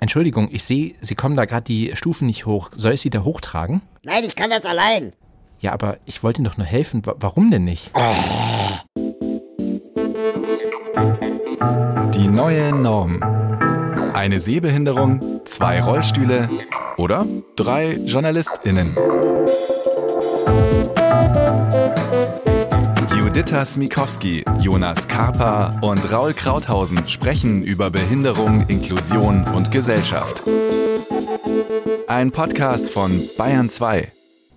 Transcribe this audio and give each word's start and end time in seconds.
Entschuldigung, 0.00 0.48
ich 0.50 0.64
sehe, 0.64 0.94
Sie 1.02 1.14
kommen 1.14 1.36
da 1.36 1.44
gerade 1.44 1.64
die 1.64 1.92
Stufen 1.94 2.26
nicht 2.26 2.46
hoch. 2.46 2.70
Soll 2.74 2.92
ich 2.94 3.02
Sie 3.02 3.10
da 3.10 3.22
hochtragen? 3.22 3.82
Nein, 4.02 4.24
ich 4.24 4.34
kann 4.34 4.50
das 4.50 4.64
allein. 4.64 5.12
Ja, 5.60 5.72
aber 5.72 5.98
ich 6.06 6.22
wollte 6.22 6.40
Ihnen 6.40 6.46
doch 6.50 6.56
nur 6.56 6.66
helfen. 6.66 7.04
Wa- 7.04 7.16
Warum 7.20 7.50
denn 7.50 7.64
nicht? 7.64 7.90
Die 12.14 12.28
neue 12.28 12.72
Norm. 12.74 13.22
Eine 14.14 14.40
Sehbehinderung, 14.40 15.20
zwei 15.44 15.82
Rollstühle 15.82 16.48
oder 16.96 17.26
drei 17.56 17.92
JournalistInnen. 17.96 18.96
Juditha 23.32 23.64
Smikowski, 23.64 24.44
Jonas 24.60 25.06
Karpa 25.06 25.78
und 25.82 26.10
Raul 26.10 26.34
Krauthausen 26.34 27.06
sprechen 27.06 27.62
über 27.62 27.88
Behinderung, 27.88 28.66
Inklusion 28.66 29.44
und 29.54 29.70
Gesellschaft. 29.70 30.42
Ein 32.08 32.32
Podcast 32.32 32.90
von 32.90 33.22
Bayern 33.38 33.70
2. 33.70 34.10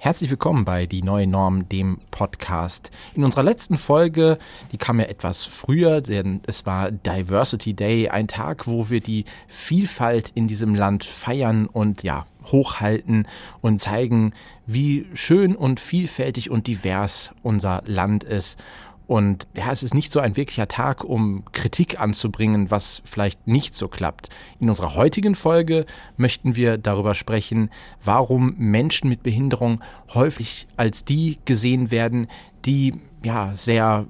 Herzlich 0.03 0.29
willkommen 0.29 0.65
bei 0.65 0.85
Die 0.85 1.01
neue 1.01 1.27
Norm, 1.27 1.69
dem 1.69 1.97
Podcast. 2.11 2.91
In 3.15 3.23
unserer 3.23 3.43
letzten 3.43 3.77
Folge, 3.77 4.37
die 4.73 4.77
kam 4.77 4.99
ja 4.99 5.05
etwas 5.05 5.45
früher, 5.45 6.01
denn 6.01 6.41
es 6.45 6.65
war 6.65 6.91
Diversity 6.91 7.73
Day, 7.73 8.09
ein 8.09 8.27
Tag, 8.27 8.67
wo 8.67 8.89
wir 8.89 8.99
die 8.99 9.23
Vielfalt 9.47 10.29
in 10.35 10.49
diesem 10.49 10.75
Land 10.75 11.05
feiern 11.05 11.67
und 11.67 12.03
ja, 12.03 12.25
hochhalten 12.47 13.29
und 13.61 13.79
zeigen, 13.79 14.33
wie 14.65 15.07
schön 15.13 15.55
und 15.55 15.79
vielfältig 15.79 16.51
und 16.51 16.67
divers 16.67 17.31
unser 17.41 17.81
Land 17.85 18.25
ist. 18.25 18.59
Und 19.05 19.47
ja, 19.53 19.71
es 19.71 19.83
ist 19.83 19.93
nicht 19.93 20.11
so 20.11 20.19
ein 20.19 20.37
wirklicher 20.37 20.67
Tag, 20.67 21.03
um 21.03 21.43
Kritik 21.51 21.99
anzubringen, 21.99 22.71
was 22.71 23.01
vielleicht 23.03 23.47
nicht 23.47 23.75
so 23.75 23.87
klappt. 23.87 24.29
In 24.59 24.69
unserer 24.69 24.95
heutigen 24.95 25.35
Folge 25.35 25.85
möchten 26.15 26.55
wir 26.55 26.77
darüber 26.77 27.13
sprechen, 27.13 27.69
warum 28.03 28.55
Menschen 28.57 29.09
mit 29.09 29.23
Behinderung 29.23 29.81
häufig 30.13 30.67
als 30.77 31.03
die 31.03 31.37
gesehen 31.45 31.91
werden, 31.91 32.27
die 32.65 32.95
ja 33.23 33.53
sehr 33.55 34.05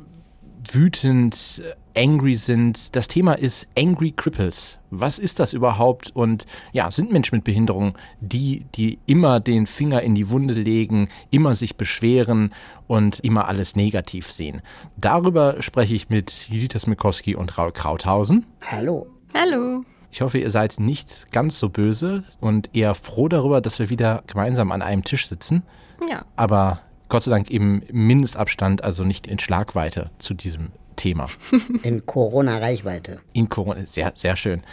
wütend, 0.72 1.62
angry 1.96 2.36
sind. 2.36 2.96
Das 2.96 3.08
Thema 3.08 3.34
ist 3.34 3.68
Angry 3.78 4.12
Cripples. 4.12 4.78
Was 4.90 5.20
ist 5.20 5.40
das 5.40 5.54
überhaupt? 5.54 6.12
Und 6.16 6.46
ja, 6.72 6.90
sind 6.92 7.12
Menschen 7.12 7.36
mit 7.36 7.44
Behinderung 7.44 7.98
die, 8.22 8.66
die 8.76 9.00
immer 9.06 9.40
den 9.40 9.68
Finger 9.68 10.02
in 10.02 10.16
die 10.16 10.30
Wunde 10.30 10.54
legen, 10.54 11.10
immer 11.32 11.56
sich 11.56 11.76
beschweren 11.76 12.54
und 12.88 13.20
immer 13.20 13.48
alles 13.48 13.76
negativ 13.76 14.32
sehen? 14.32 14.62
Darüber 14.98 15.62
spreche 15.62 15.96
ich 15.96 16.10
mit 16.10 16.48
Judith 16.50 16.84
Smikowski 16.84 17.36
und 17.36 17.58
Raul 17.58 17.72
Krauthausen. 17.72 18.46
Hallo. 18.62 19.08
Hallo. 19.34 19.84
Ich 20.12 20.22
hoffe, 20.22 20.38
ihr 20.38 20.52
seid 20.52 20.80
nicht 20.80 21.32
ganz 21.32 21.58
so 21.58 21.70
böse 21.70 22.24
und 22.40 22.70
eher 22.76 22.94
froh 22.94 23.28
darüber, 23.28 23.62
dass 23.62 23.80
wir 23.80 23.90
wieder 23.90 24.24
gemeinsam 24.28 24.72
an 24.72 24.84
einem 24.84 25.04
Tisch 25.04 25.28
sitzen. 25.28 25.64
Ja. 26.08 26.24
Aber 26.36 26.82
Gott 27.14 27.22
sei 27.22 27.30
Dank 27.30 27.52
im 27.52 27.84
Mindestabstand, 27.92 28.84
also 28.84 29.04
nicht 29.04 29.28
in 29.28 29.38
Schlagweite 29.38 30.10
zu 30.18 30.34
diesem 30.34 30.72
Thema. 30.96 31.28
In 31.84 32.08
Corona-Reichweite. 32.08 33.22
In 33.34 33.50
Corona, 33.50 33.86
sehr, 33.86 34.14
sehr 34.16 34.36
schön. 34.36 34.64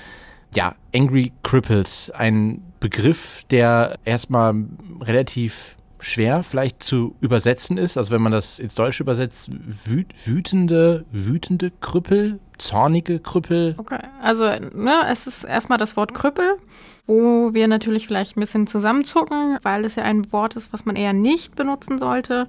Ja, 0.55 0.75
Angry 0.95 1.33
Cripples, 1.43 2.11
ein 2.15 2.63
Begriff, 2.81 3.45
der 3.51 3.99
erstmal 4.07 4.55
relativ 5.03 5.77
schwer 5.99 6.43
vielleicht 6.43 6.83
zu 6.83 7.15
übersetzen 7.21 7.77
ist. 7.77 7.99
Also 7.99 8.11
wenn 8.11 8.23
man 8.23 8.33
das 8.33 8.59
ins 8.59 8.75
Deutsche 8.75 9.03
übersetzt, 9.03 9.51
wüt, 9.85 10.07
wütende, 10.25 11.05
wütende 11.13 11.71
Krüppel, 11.83 12.41
zornige 12.57 13.19
Krüppel. 13.19 13.75
Okay. 13.77 14.01
Also, 14.23 14.45
ne, 14.47 15.03
es 15.13 15.27
ist 15.27 15.45
erstmal 15.45 15.77
das 15.77 15.95
Wort 15.99 16.15
Krüppel, 16.15 16.57
wo 17.06 17.55
wir 17.55 17.69
natürlich 17.69 18.06
vielleicht 18.06 18.37
ein 18.37 18.41
bisschen 18.41 18.67
zusammenzucken, 18.67 19.59
weil 19.62 19.84
es 19.84 19.97
ja 19.97 20.05
ein 20.05 20.33
Wort 20.33 20.56
ist, 20.56 20.73
was 20.73 20.84
man 20.84 20.97
eher 20.97 21.12
nicht 21.12 21.56
benutzen 21.56 21.98
sollte. 21.98 22.48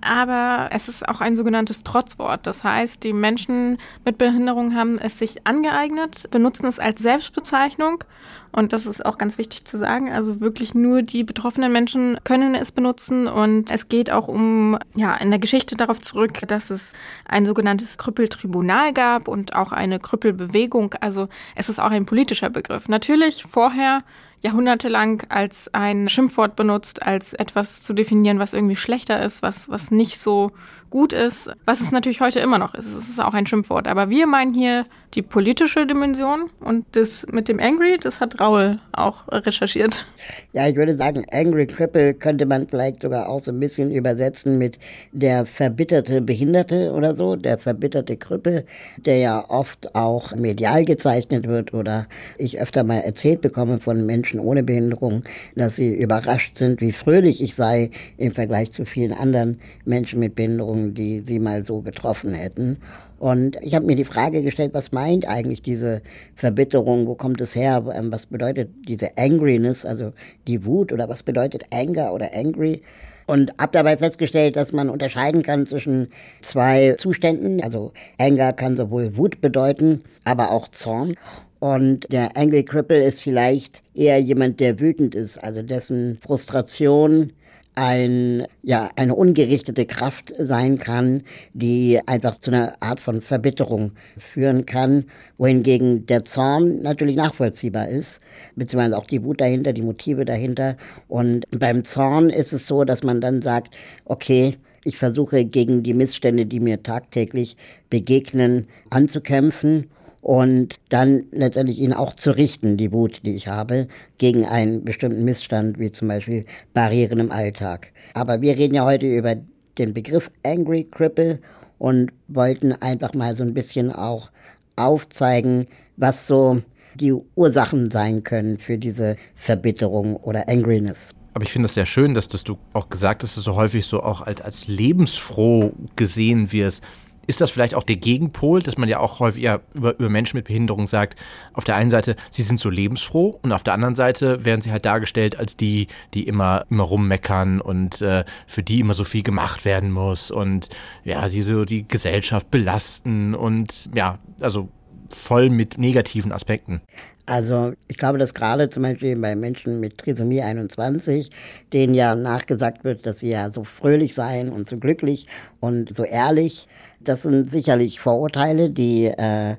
Aber 0.00 0.68
es 0.72 0.88
ist 0.88 1.08
auch 1.08 1.20
ein 1.20 1.36
sogenanntes 1.36 1.82
Trotzwort. 1.82 2.46
Das 2.46 2.64
heißt, 2.64 3.02
die 3.04 3.12
Menschen 3.12 3.78
mit 4.04 4.18
Behinderung 4.18 4.74
haben 4.74 4.98
es 4.98 5.18
sich 5.18 5.46
angeeignet, 5.46 6.30
benutzen 6.30 6.66
es 6.66 6.78
als 6.78 7.00
Selbstbezeichnung. 7.00 8.04
Und 8.52 8.72
das 8.72 8.86
ist 8.86 9.04
auch 9.04 9.18
ganz 9.18 9.36
wichtig 9.36 9.64
zu 9.64 9.76
sagen. 9.76 10.10
Also 10.10 10.40
wirklich 10.40 10.74
nur 10.74 11.02
die 11.02 11.24
betroffenen 11.24 11.72
Menschen 11.72 12.18
können 12.24 12.54
es 12.54 12.72
benutzen. 12.72 13.26
Und 13.26 13.70
es 13.70 13.88
geht 13.88 14.10
auch 14.10 14.28
um, 14.28 14.78
ja, 14.94 15.14
in 15.16 15.30
der 15.30 15.38
Geschichte 15.38 15.76
darauf 15.76 16.00
zurück, 16.00 16.40
dass 16.48 16.70
es 16.70 16.92
ein 17.26 17.44
sogenanntes 17.44 17.98
Krüppeltribunal 17.98 18.92
gab 18.92 19.28
und 19.28 19.54
auch 19.54 19.72
eine 19.72 19.98
Krüppelbewegung. 19.98 20.94
Also 21.00 21.28
es 21.54 21.68
ist 21.68 21.78
auch 21.78 21.90
ein 21.90 22.06
politischer 22.06 22.48
Begriff. 22.48 22.88
Natürlich 22.88 23.44
vorher 23.44 24.02
jahrhundertelang 24.42 25.22
als 25.28 25.72
ein 25.72 26.08
Schimpfwort 26.08 26.56
benutzt, 26.56 27.02
als 27.02 27.32
etwas 27.32 27.82
zu 27.82 27.92
definieren, 27.92 28.38
was 28.38 28.52
irgendwie 28.52 28.76
schlechter 28.76 29.22
ist, 29.24 29.42
was, 29.42 29.68
was 29.68 29.90
nicht 29.90 30.20
so 30.20 30.52
gut 30.90 31.12
ist, 31.12 31.50
was 31.64 31.80
es 31.80 31.90
natürlich 31.90 32.20
heute 32.20 32.40
immer 32.40 32.58
noch 32.58 32.74
ist. 32.74 32.86
Es 32.86 33.08
ist 33.08 33.20
auch 33.20 33.34
ein 33.34 33.46
Schimpfwort. 33.46 33.88
Aber 33.88 34.10
wir 34.10 34.26
meinen 34.26 34.54
hier 34.54 34.86
die 35.14 35.22
politische 35.22 35.86
Dimension 35.86 36.50
und 36.60 36.84
das 36.92 37.26
mit 37.30 37.48
dem 37.48 37.58
Angry, 37.58 37.98
das 37.98 38.20
hat 38.20 38.38
Raul 38.40 38.78
auch 38.92 39.26
recherchiert. 39.28 40.06
Ja, 40.52 40.68
ich 40.68 40.76
würde 40.76 40.96
sagen, 40.96 41.24
Angry 41.32 41.66
Cripple 41.66 42.14
könnte 42.14 42.44
man 42.44 42.68
vielleicht 42.68 43.02
sogar 43.02 43.28
auch 43.28 43.40
so 43.40 43.50
ein 43.50 43.60
bisschen 43.60 43.90
übersetzen 43.90 44.58
mit 44.58 44.78
der 45.12 45.46
verbitterte 45.46 46.20
Behinderte 46.20 46.92
oder 46.92 47.14
so, 47.14 47.36
der 47.36 47.56
verbitterte 47.58 48.16
Krüppel, 48.16 48.66
der 48.98 49.18
ja 49.18 49.44
oft 49.48 49.94
auch 49.94 50.34
medial 50.34 50.84
gezeichnet 50.84 51.48
wird 51.48 51.72
oder 51.72 52.06
ich 52.36 52.60
öfter 52.60 52.84
mal 52.84 52.98
erzählt 52.98 53.40
bekomme 53.40 53.78
von 53.78 54.04
Menschen 54.04 54.38
ohne 54.38 54.62
Behinderung, 54.62 55.24
dass 55.54 55.76
sie 55.76 55.94
überrascht 55.94 56.58
sind, 56.58 56.80
wie 56.80 56.92
fröhlich 56.92 57.42
ich 57.42 57.54
sei 57.54 57.90
im 58.18 58.32
Vergleich 58.32 58.70
zu 58.70 58.84
vielen 58.84 59.12
anderen 59.12 59.60
Menschen 59.84 60.20
mit 60.20 60.34
Behinderung, 60.34 60.75
die 60.94 61.20
sie 61.20 61.38
mal 61.38 61.62
so 61.62 61.80
getroffen 61.80 62.34
hätten. 62.34 62.78
Und 63.18 63.56
ich 63.62 63.74
habe 63.74 63.86
mir 63.86 63.96
die 63.96 64.04
Frage 64.04 64.42
gestellt, 64.42 64.74
was 64.74 64.92
meint 64.92 65.26
eigentlich 65.26 65.62
diese 65.62 66.02
Verbitterung, 66.34 67.06
wo 67.06 67.14
kommt 67.14 67.40
es 67.40 67.54
her, 67.54 67.84
Ähm, 67.94 68.12
was 68.12 68.26
bedeutet 68.26 68.68
diese 68.88 69.16
Angriness, 69.16 69.86
also 69.86 70.12
die 70.46 70.64
Wut 70.66 70.92
oder 70.92 71.08
was 71.08 71.22
bedeutet 71.22 71.64
Anger 71.72 72.12
oder 72.12 72.30
Angry? 72.34 72.82
Und 73.26 73.52
habe 73.58 73.72
dabei 73.72 73.96
festgestellt, 73.96 74.54
dass 74.54 74.72
man 74.72 74.88
unterscheiden 74.88 75.42
kann 75.42 75.66
zwischen 75.66 76.08
zwei 76.42 76.92
Zuständen. 76.92 77.60
Also 77.62 77.92
Anger 78.18 78.52
kann 78.52 78.76
sowohl 78.76 79.16
Wut 79.16 79.40
bedeuten, 79.40 80.02
aber 80.24 80.52
auch 80.52 80.68
Zorn. 80.68 81.16
Und 81.58 82.12
der 82.12 82.36
Angry 82.36 82.64
Cripple 82.64 83.02
ist 83.02 83.22
vielleicht 83.22 83.82
eher 83.94 84.20
jemand, 84.20 84.60
der 84.60 84.78
wütend 84.78 85.14
ist, 85.14 85.42
also 85.42 85.62
dessen 85.62 86.18
Frustration 86.20 87.32
ein, 87.76 88.46
ja, 88.62 88.90
eine 88.96 89.14
ungerichtete 89.14 89.86
Kraft 89.86 90.32
sein 90.38 90.78
kann, 90.78 91.22
die 91.52 92.00
einfach 92.06 92.38
zu 92.38 92.50
einer 92.50 92.74
Art 92.80 93.00
von 93.00 93.20
Verbitterung 93.20 93.92
führen 94.16 94.66
kann, 94.66 95.04
wohingegen 95.38 96.06
der 96.06 96.24
Zorn 96.24 96.82
natürlich 96.82 97.16
nachvollziehbar 97.16 97.88
ist, 97.88 98.20
beziehungsweise 98.56 98.98
auch 98.98 99.06
die 99.06 99.22
Wut 99.22 99.40
dahinter, 99.40 99.74
die 99.74 99.82
Motive 99.82 100.24
dahinter. 100.24 100.76
Und 101.06 101.44
beim 101.50 101.84
Zorn 101.84 102.30
ist 102.30 102.52
es 102.52 102.66
so, 102.66 102.84
dass 102.84 103.04
man 103.04 103.20
dann 103.20 103.42
sagt, 103.42 103.76
okay, 104.06 104.56
ich 104.84 104.96
versuche 104.96 105.44
gegen 105.44 105.82
die 105.82 105.94
Missstände, 105.94 106.46
die 106.46 106.60
mir 106.60 106.82
tagtäglich 106.82 107.56
begegnen, 107.90 108.68
anzukämpfen 108.88 109.90
und 110.26 110.80
dann 110.88 111.26
letztendlich 111.30 111.78
ihn 111.78 111.92
auch 111.92 112.12
zu 112.12 112.32
richten, 112.32 112.76
die 112.76 112.90
Wut, 112.90 113.20
die 113.24 113.36
ich 113.36 113.46
habe, 113.46 113.86
gegen 114.18 114.44
einen 114.44 114.84
bestimmten 114.84 115.24
Missstand, 115.24 115.78
wie 115.78 115.92
zum 115.92 116.08
Beispiel 116.08 116.44
Barrieren 116.74 117.20
im 117.20 117.30
Alltag. 117.30 117.92
Aber 118.12 118.40
wir 118.40 118.56
reden 118.56 118.74
ja 118.74 118.84
heute 118.84 119.06
über 119.06 119.36
den 119.78 119.94
Begriff 119.94 120.32
Angry 120.44 120.82
Cripple 120.90 121.38
und 121.78 122.10
wollten 122.26 122.72
einfach 122.72 123.14
mal 123.14 123.36
so 123.36 123.44
ein 123.44 123.54
bisschen 123.54 123.92
auch 123.92 124.32
aufzeigen, 124.74 125.68
was 125.96 126.26
so 126.26 126.60
die 126.96 127.12
Ursachen 127.36 127.92
sein 127.92 128.24
können 128.24 128.58
für 128.58 128.78
diese 128.78 129.14
Verbitterung 129.36 130.16
oder 130.16 130.48
Angriness. 130.48 131.14
Aber 131.34 131.44
ich 131.44 131.52
finde 131.52 131.66
das 131.66 131.74
sehr 131.74 131.86
schön, 131.86 132.14
dass 132.14 132.26
das 132.26 132.42
du 132.42 132.58
auch 132.72 132.88
gesagt 132.88 133.22
hast, 133.22 133.36
dass 133.36 133.44
du 133.44 133.52
so 133.52 133.56
häufig 133.56 133.86
so 133.86 134.02
auch 134.02 134.22
als, 134.22 134.40
als 134.40 134.66
lebensfroh 134.66 135.70
gesehen 135.94 136.50
wirst. 136.50 136.82
Ist 137.26 137.40
das 137.40 137.50
vielleicht 137.50 137.74
auch 137.74 137.82
der 137.82 137.96
Gegenpol, 137.96 138.62
dass 138.62 138.78
man 138.78 138.88
ja 138.88 139.00
auch 139.00 139.20
häufig 139.20 139.42
ja 139.42 139.60
über, 139.74 139.98
über 139.98 140.08
Menschen 140.08 140.36
mit 140.36 140.46
Behinderung 140.46 140.86
sagt, 140.86 141.18
auf 141.52 141.64
der 141.64 141.76
einen 141.76 141.90
Seite, 141.90 142.16
sie 142.30 142.42
sind 142.42 142.60
so 142.60 142.70
lebensfroh 142.70 143.38
und 143.42 143.52
auf 143.52 143.62
der 143.62 143.74
anderen 143.74 143.94
Seite 143.94 144.44
werden 144.44 144.60
sie 144.60 144.70
halt 144.70 144.84
dargestellt 144.84 145.38
als 145.38 145.56
die, 145.56 145.88
die 146.14 146.26
immer, 146.26 146.64
immer 146.70 146.84
rummeckern 146.84 147.60
und 147.60 148.00
äh, 148.00 148.24
für 148.46 148.62
die 148.62 148.80
immer 148.80 148.94
so 148.94 149.04
viel 149.04 149.22
gemacht 149.22 149.64
werden 149.64 149.90
muss 149.90 150.30
und 150.30 150.68
ja, 151.04 151.28
die 151.28 151.42
so 151.42 151.64
die 151.64 151.86
Gesellschaft 151.86 152.50
belasten 152.50 153.34
und 153.34 153.90
ja, 153.94 154.18
also 154.40 154.68
voll 155.10 155.50
mit 155.50 155.78
negativen 155.78 156.32
Aspekten. 156.32 156.80
Also 157.26 157.72
ich 157.88 157.98
glaube, 157.98 158.18
dass 158.18 158.34
gerade 158.34 158.70
zum 158.70 158.84
Beispiel 158.84 159.16
bei 159.16 159.34
Menschen 159.34 159.80
mit 159.80 159.98
Trisomie 159.98 160.42
21, 160.42 161.30
denen 161.72 161.92
ja 161.92 162.14
nachgesagt 162.14 162.84
wird, 162.84 163.04
dass 163.04 163.18
sie 163.18 163.30
ja 163.30 163.50
so 163.50 163.64
fröhlich 163.64 164.14
seien 164.14 164.48
und 164.48 164.68
so 164.68 164.78
glücklich 164.78 165.26
und 165.58 165.92
so 165.92 166.04
ehrlich, 166.04 166.68
das 167.00 167.22
sind 167.22 167.50
sicherlich 167.50 167.98
Vorurteile, 167.98 168.70
die 168.70 169.06
äh, 169.06 169.56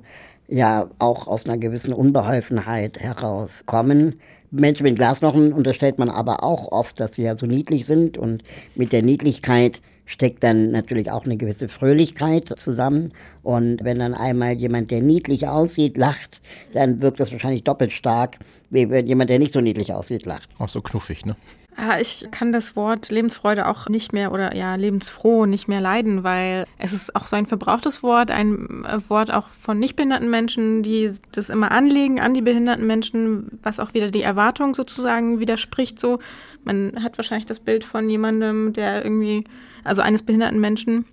ja 0.47 0.89
auch 0.99 1.27
aus 1.27 1.45
einer 1.45 1.57
gewissen 1.57 1.91
Unbeholfenheit 1.91 2.99
herauskommen. 2.99 4.21
Menschen 4.49 4.83
mit 4.83 4.95
Glasknochen 4.95 5.51
unterstellt 5.51 5.99
man 5.99 6.09
aber 6.09 6.43
auch 6.43 6.71
oft, 6.71 6.99
dass 7.01 7.15
sie 7.15 7.23
ja 7.23 7.35
so 7.35 7.45
niedlich 7.45 7.85
sind 7.85 8.17
und 8.17 8.43
mit 8.75 8.93
der 8.93 9.03
Niedlichkeit 9.03 9.81
steckt 10.07 10.43
dann 10.43 10.71
natürlich 10.71 11.11
auch 11.11 11.25
eine 11.25 11.37
gewisse 11.37 11.67
Fröhlichkeit 11.67 12.47
zusammen. 12.57 13.11
Und 13.43 13.83
wenn 13.83 13.99
dann 13.99 14.15
einmal 14.15 14.53
jemand, 14.53 14.89
der 14.89 15.01
niedlich 15.01 15.47
aussieht, 15.47 15.97
lacht, 15.97 16.41
dann 16.73 17.01
wirkt 17.01 17.19
das 17.19 17.31
wahrscheinlich 17.31 17.63
doppelt 17.63 17.93
stark, 17.93 18.37
wie 18.71 18.89
wenn 18.89 19.05
jemand, 19.05 19.29
der 19.29 19.37
nicht 19.37 19.53
so 19.53 19.61
niedlich 19.61 19.93
aussieht, 19.93 20.25
lacht. 20.25 20.49
Auch 20.57 20.69
so 20.69 20.81
knuffig, 20.81 21.25
ne? 21.25 21.35
Ja, 21.79 21.99
ich 21.99 22.25
kann 22.31 22.51
das 22.51 22.75
Wort 22.75 23.09
Lebensfreude 23.09 23.67
auch 23.67 23.87
nicht 23.87 24.11
mehr 24.11 24.31
oder 24.31 24.55
ja, 24.55 24.73
lebensfroh 24.73 25.45
nicht 25.45 25.67
mehr 25.67 25.79
leiden, 25.79 26.23
weil 26.23 26.65
es 26.79 26.91
ist 26.91 27.15
auch 27.15 27.27
so 27.27 27.35
ein 27.35 27.45
verbrauchtes 27.45 28.01
Wort, 28.01 28.31
ein 28.31 28.83
äh, 28.83 28.97
Wort 29.09 29.31
auch 29.31 29.49
von 29.49 29.77
nicht 29.77 29.95
behinderten 29.95 30.31
Menschen, 30.31 30.81
die 30.81 31.11
das 31.33 31.51
immer 31.51 31.69
anlegen 31.69 32.19
an 32.19 32.33
die 32.33 32.41
behinderten 32.41 32.87
Menschen, 32.87 33.59
was 33.61 33.79
auch 33.79 33.93
wieder 33.93 34.09
die 34.09 34.23
Erwartung 34.23 34.73
sozusagen 34.73 35.39
widerspricht. 35.39 35.99
So, 35.99 36.17
man 36.63 37.03
hat 37.03 37.15
wahrscheinlich 37.19 37.45
das 37.45 37.59
Bild 37.59 37.83
von 37.83 38.09
jemandem, 38.09 38.73
der 38.73 39.03
irgendwie, 39.03 39.43
also 39.87 40.01
eines 40.01 40.23
behinderten 40.23 40.59
Menschen, 40.59 41.05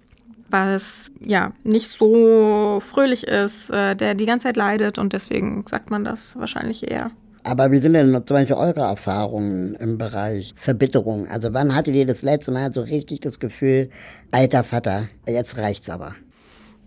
was 0.50 1.10
ja 1.20 1.52
nicht 1.62 1.88
so 1.88 2.80
fröhlich 2.80 3.26
ist, 3.26 3.70
äh, 3.70 3.94
der 3.94 4.14
die 4.14 4.26
ganze 4.26 4.48
Zeit 4.48 4.56
leidet 4.56 4.98
und 4.98 5.12
deswegen 5.12 5.64
sagt 5.68 5.90
man 5.90 6.04
das 6.04 6.36
wahrscheinlich 6.38 6.90
eher. 6.90 7.10
Aber 7.46 7.70
wie 7.70 7.78
sind 7.78 7.92
denn 7.92 8.10
zum 8.24 8.36
Beispiel 8.36 8.56
eure 8.56 8.80
Erfahrungen 8.80 9.74
im 9.74 9.98
Bereich 9.98 10.54
Verbitterung? 10.56 11.28
Also 11.28 11.52
wann 11.52 11.74
hattet 11.74 11.94
ihr 11.94 12.06
das 12.06 12.22
letzte 12.22 12.52
Mal 12.52 12.72
so 12.72 12.80
richtig 12.80 13.20
das 13.20 13.38
Gefühl, 13.38 13.90
alter 14.30 14.64
Vater, 14.64 15.08
jetzt 15.28 15.58
reicht's 15.58 15.90
aber? 15.90 16.14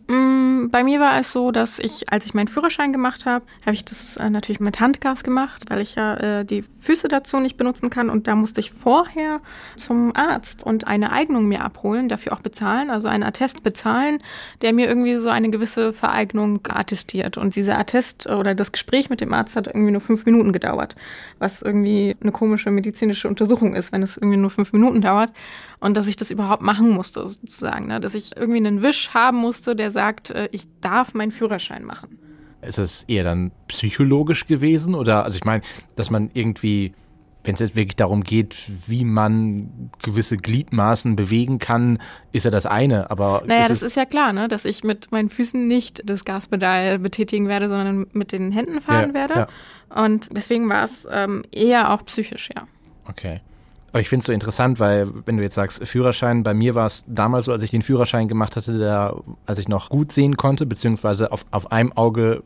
Mm, 0.08 0.57
bei 0.70 0.84
mir 0.84 1.00
war 1.00 1.20
es 1.20 1.32
so, 1.32 1.52
dass 1.52 1.80
ich, 1.80 2.12
als 2.12 2.26
ich 2.26 2.34
meinen 2.34 2.48
Führerschein 2.48 2.92
gemacht 2.92 3.26
habe, 3.26 3.46
habe 3.62 3.74
ich 3.74 3.86
das 3.86 4.18
äh, 4.18 4.30
natürlich 4.30 4.60
mit 4.60 4.80
Handgas 4.80 5.24
gemacht, 5.24 5.64
weil 5.70 5.82
ich 5.82 5.96
ja 5.96 6.16
äh, 6.16 6.46
die 6.46 6.64
Füße 6.80 7.08
dazu 7.08 7.40
nicht 7.40 7.58
benutzen 7.58 7.90
kann. 7.90 8.10
Und 8.10 8.28
da 8.28 8.36
musste 8.36 8.60
ich 8.60 8.72
vorher 8.72 9.42
zum 9.76 10.16
Arzt 10.16 10.64
und 10.64 10.88
eine 10.88 11.12
Eignung 11.12 11.48
mir 11.48 11.64
abholen, 11.64 12.10
dafür 12.10 12.34
auch 12.34 12.42
bezahlen, 12.42 12.90
also 12.90 13.08
einen 13.08 13.24
Attest 13.24 13.64
bezahlen, 13.64 14.20
der 14.62 14.74
mir 14.74 14.88
irgendwie 14.88 15.18
so 15.18 15.30
eine 15.30 15.50
gewisse 15.50 15.94
Vereignung 15.94 16.60
attestiert. 16.68 17.38
Und 17.38 17.56
dieser 17.56 17.78
Attest 17.78 18.28
oder 18.28 18.56
das 18.56 18.72
Gespräch 18.72 19.10
mit 19.10 19.22
dem 19.22 19.34
Arzt 19.34 19.56
hat 19.56 19.68
irgendwie 19.68 19.92
nur 19.92 20.02
fünf 20.02 20.26
Minuten 20.26 20.52
gedauert, 20.52 20.96
was 21.40 21.62
irgendwie 21.62 22.16
eine 22.22 22.32
komische 22.32 22.72
medizinische 22.72 23.28
Untersuchung 23.28 23.76
ist, 23.76 23.92
wenn 23.92 24.04
es 24.04 24.18
irgendwie 24.18 24.38
nur 24.38 24.50
fünf 24.50 24.74
Minuten 24.74 25.02
dauert 25.02 25.32
und 25.80 25.96
dass 25.96 26.08
ich 26.08 26.16
das 26.16 26.32
überhaupt 26.32 26.64
machen 26.64 26.90
musste, 26.90 27.26
sozusagen. 27.26 27.88
Ne? 27.88 28.00
Dass 28.00 28.16
ich 28.16 28.36
irgendwie 28.36 28.58
einen 28.58 28.82
Wisch 28.82 29.14
haben 29.14 29.38
musste, 29.38 29.76
der 29.76 29.92
sagt, 29.92 30.32
ich 30.52 30.68
darf 30.82 31.14
meinen 31.14 31.32
Führerschein 31.32 31.84
machen. 31.84 32.20
Ist 32.62 32.80
es 32.80 33.04
eher 33.04 33.24
dann 33.24 33.52
psychologisch 33.68 34.48
gewesen 34.48 34.96
oder, 34.96 35.24
also 35.24 35.36
ich 35.38 35.46
meine, 35.46 35.62
dass 35.96 36.10
man 36.10 36.32
irgendwie, 36.34 36.94
wenn 37.44 37.54
es 37.54 37.60
jetzt 37.60 37.76
wirklich 37.76 37.96
darum 37.96 38.24
geht, 38.24 38.56
wie 38.88 39.06
man 39.06 39.92
gewisse 40.02 40.38
Gliedmaßen 40.38 41.16
bewegen 41.16 41.60
kann, 41.60 42.00
ist 42.32 42.46
ja 42.46 42.52
das 42.52 42.66
eine, 42.66 43.12
aber. 43.12 43.44
Naja, 43.46 43.62
ist 43.62 43.70
das 43.70 43.84
ist 43.84 43.96
ja 43.96 44.06
klar, 44.06 44.34
ne, 44.34 44.48
dass 44.48 44.66
ich 44.66 44.84
mit 44.84 45.12
meinen 45.12 45.30
Füßen 45.30 45.68
nicht 45.68 46.02
das 46.10 46.26
Gaspedal 46.26 47.00
betätigen 47.00 47.48
werde, 47.48 47.68
sondern 47.68 48.08
mit 48.14 48.32
den 48.32 48.52
Händen 48.52 48.82
fahren 48.82 49.10
Ja, 49.10 49.14
werde. 49.14 49.34
ja. 49.36 50.04
Und 50.04 50.30
deswegen 50.36 50.68
war 50.68 50.84
es 50.84 51.08
ähm, 51.12 51.44
eher 51.52 51.94
auch 51.94 52.04
psychisch, 52.06 52.50
ja. 52.56 52.68
Okay. 53.06 53.42
Aber 53.92 54.02
ich 54.02 54.10
finde 54.10 54.22
es 54.22 54.26
so 54.28 54.34
interessant, 54.34 54.80
weil 54.80 55.08
wenn 55.26 55.38
du 55.38 55.44
jetzt 55.44 55.56
sagst 55.56 55.86
Führerschein, 55.88 56.44
bei 56.44 56.54
mir 56.54 56.76
war 56.76 56.88
es 56.88 57.06
damals 57.08 57.46
so, 57.46 57.54
als 57.54 57.64
ich 57.64 57.72
den 57.72 57.84
Führerschein 57.84 58.28
gemacht 58.28 58.56
hatte, 58.56 58.78
da, 58.78 59.16
als 59.46 59.60
ich 59.60 59.70
noch 59.70 59.90
gut 59.90 60.12
sehen 60.12 60.36
konnte, 60.36 60.66
beziehungsweise 60.66 61.32
auf, 61.32 61.46
auf 61.52 61.72
einem 61.72 61.94
Auge 61.94 62.44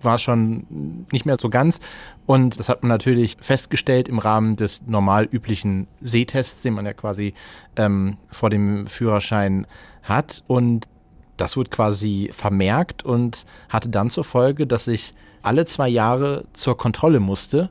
war 0.00 0.16
es 0.16 0.22
schon 0.22 1.06
nicht 1.12 1.24
mehr 1.24 1.36
so 1.40 1.48
ganz. 1.48 1.78
Und 2.26 2.58
das 2.58 2.68
hat 2.68 2.82
man 2.82 2.88
natürlich 2.88 3.36
festgestellt 3.40 4.08
im 4.08 4.18
Rahmen 4.18 4.56
des 4.56 4.82
normal 4.86 5.28
üblichen 5.30 5.86
Sehtests, 6.00 6.62
den 6.62 6.74
man 6.74 6.84
ja 6.84 6.94
quasi 6.94 7.34
ähm, 7.76 8.18
vor 8.28 8.50
dem 8.50 8.88
Führerschein 8.88 9.68
hat. 10.02 10.42
Und 10.48 10.88
das 11.36 11.56
wurde 11.56 11.70
quasi 11.70 12.30
vermerkt 12.32 13.04
und 13.04 13.46
hatte 13.68 13.88
dann 13.88 14.10
zur 14.10 14.24
Folge, 14.24 14.66
dass 14.66 14.88
ich 14.88 15.14
alle 15.42 15.64
zwei 15.64 15.88
Jahre 15.88 16.44
zur 16.52 16.76
Kontrolle 16.76 17.20
musste 17.20 17.70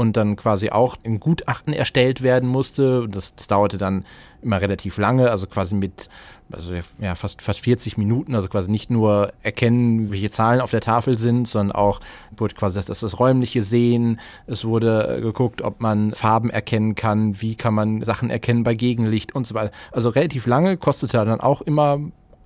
und 0.00 0.16
dann 0.16 0.36
quasi 0.36 0.70
auch 0.70 0.96
ein 1.04 1.20
Gutachten 1.20 1.74
erstellt 1.74 2.22
werden 2.22 2.48
musste. 2.48 3.06
Das, 3.06 3.34
das 3.34 3.48
dauerte 3.48 3.76
dann 3.76 4.06
immer 4.40 4.58
relativ 4.58 4.96
lange, 4.96 5.30
also 5.30 5.46
quasi 5.46 5.74
mit 5.74 6.08
also 6.50 6.72
ja, 6.98 7.14
fast, 7.16 7.42
fast 7.42 7.60
40 7.60 7.98
Minuten, 7.98 8.34
also 8.34 8.48
quasi 8.48 8.70
nicht 8.70 8.88
nur 8.88 9.30
erkennen, 9.42 10.10
welche 10.10 10.30
Zahlen 10.30 10.62
auf 10.62 10.70
der 10.70 10.80
Tafel 10.80 11.18
sind, 11.18 11.46
sondern 11.46 11.76
auch 11.76 12.00
wurde 12.34 12.54
quasi 12.54 12.80
das, 12.82 13.00
das 13.00 13.20
räumliche 13.20 13.62
Sehen, 13.62 14.20
es 14.46 14.64
wurde 14.64 15.18
äh, 15.18 15.20
geguckt, 15.20 15.60
ob 15.60 15.82
man 15.82 16.14
Farben 16.14 16.48
erkennen 16.48 16.94
kann, 16.94 17.40
wie 17.42 17.54
kann 17.54 17.74
man 17.74 18.02
Sachen 18.02 18.30
erkennen 18.30 18.64
bei 18.64 18.74
Gegenlicht 18.74 19.34
und 19.34 19.46
so 19.46 19.54
weiter. 19.54 19.70
Also 19.92 20.08
relativ 20.08 20.46
lange, 20.46 20.78
kostete 20.78 21.18
dann 21.18 21.40
auch 21.40 21.60
immer 21.60 22.00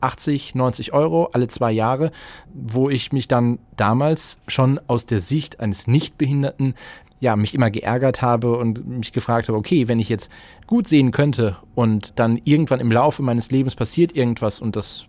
80, 0.05 0.55
90 0.55 0.93
Euro 0.93 1.31
alle 1.33 1.49
zwei 1.49 1.73
Jahre, 1.73 2.13
wo 2.53 2.91
ich 2.91 3.13
mich 3.13 3.27
dann 3.27 3.59
damals 3.77 4.39
schon 4.47 4.79
aus 4.87 5.07
der 5.07 5.21
Sicht 5.21 5.61
eines 5.61 5.87
Nichtbehinderten 5.87 6.75
ja, 7.25 7.37
mich 7.37 7.55
immer 7.55 7.71
geärgert 7.71 8.21
habe 8.21 8.55
und 8.59 8.87
mich 8.87 9.13
gefragt 9.13 9.49
habe, 9.49 9.57
okay, 9.57 9.89
wenn 9.89 9.99
ich 9.99 10.11
jetzt 10.11 10.31
gut 10.67 10.87
sehen 10.87 11.11
könnte 11.11 11.57
und 11.75 12.19
dann 12.19 12.39
irgendwann 12.45 12.81
im 12.81 12.93
Laufe 12.93 13.23
meines 13.23 13.51
Lebens 13.51 13.75
passiert 13.75 14.15
irgendwas 14.15 14.61
und 14.61 14.77
das 14.77 15.07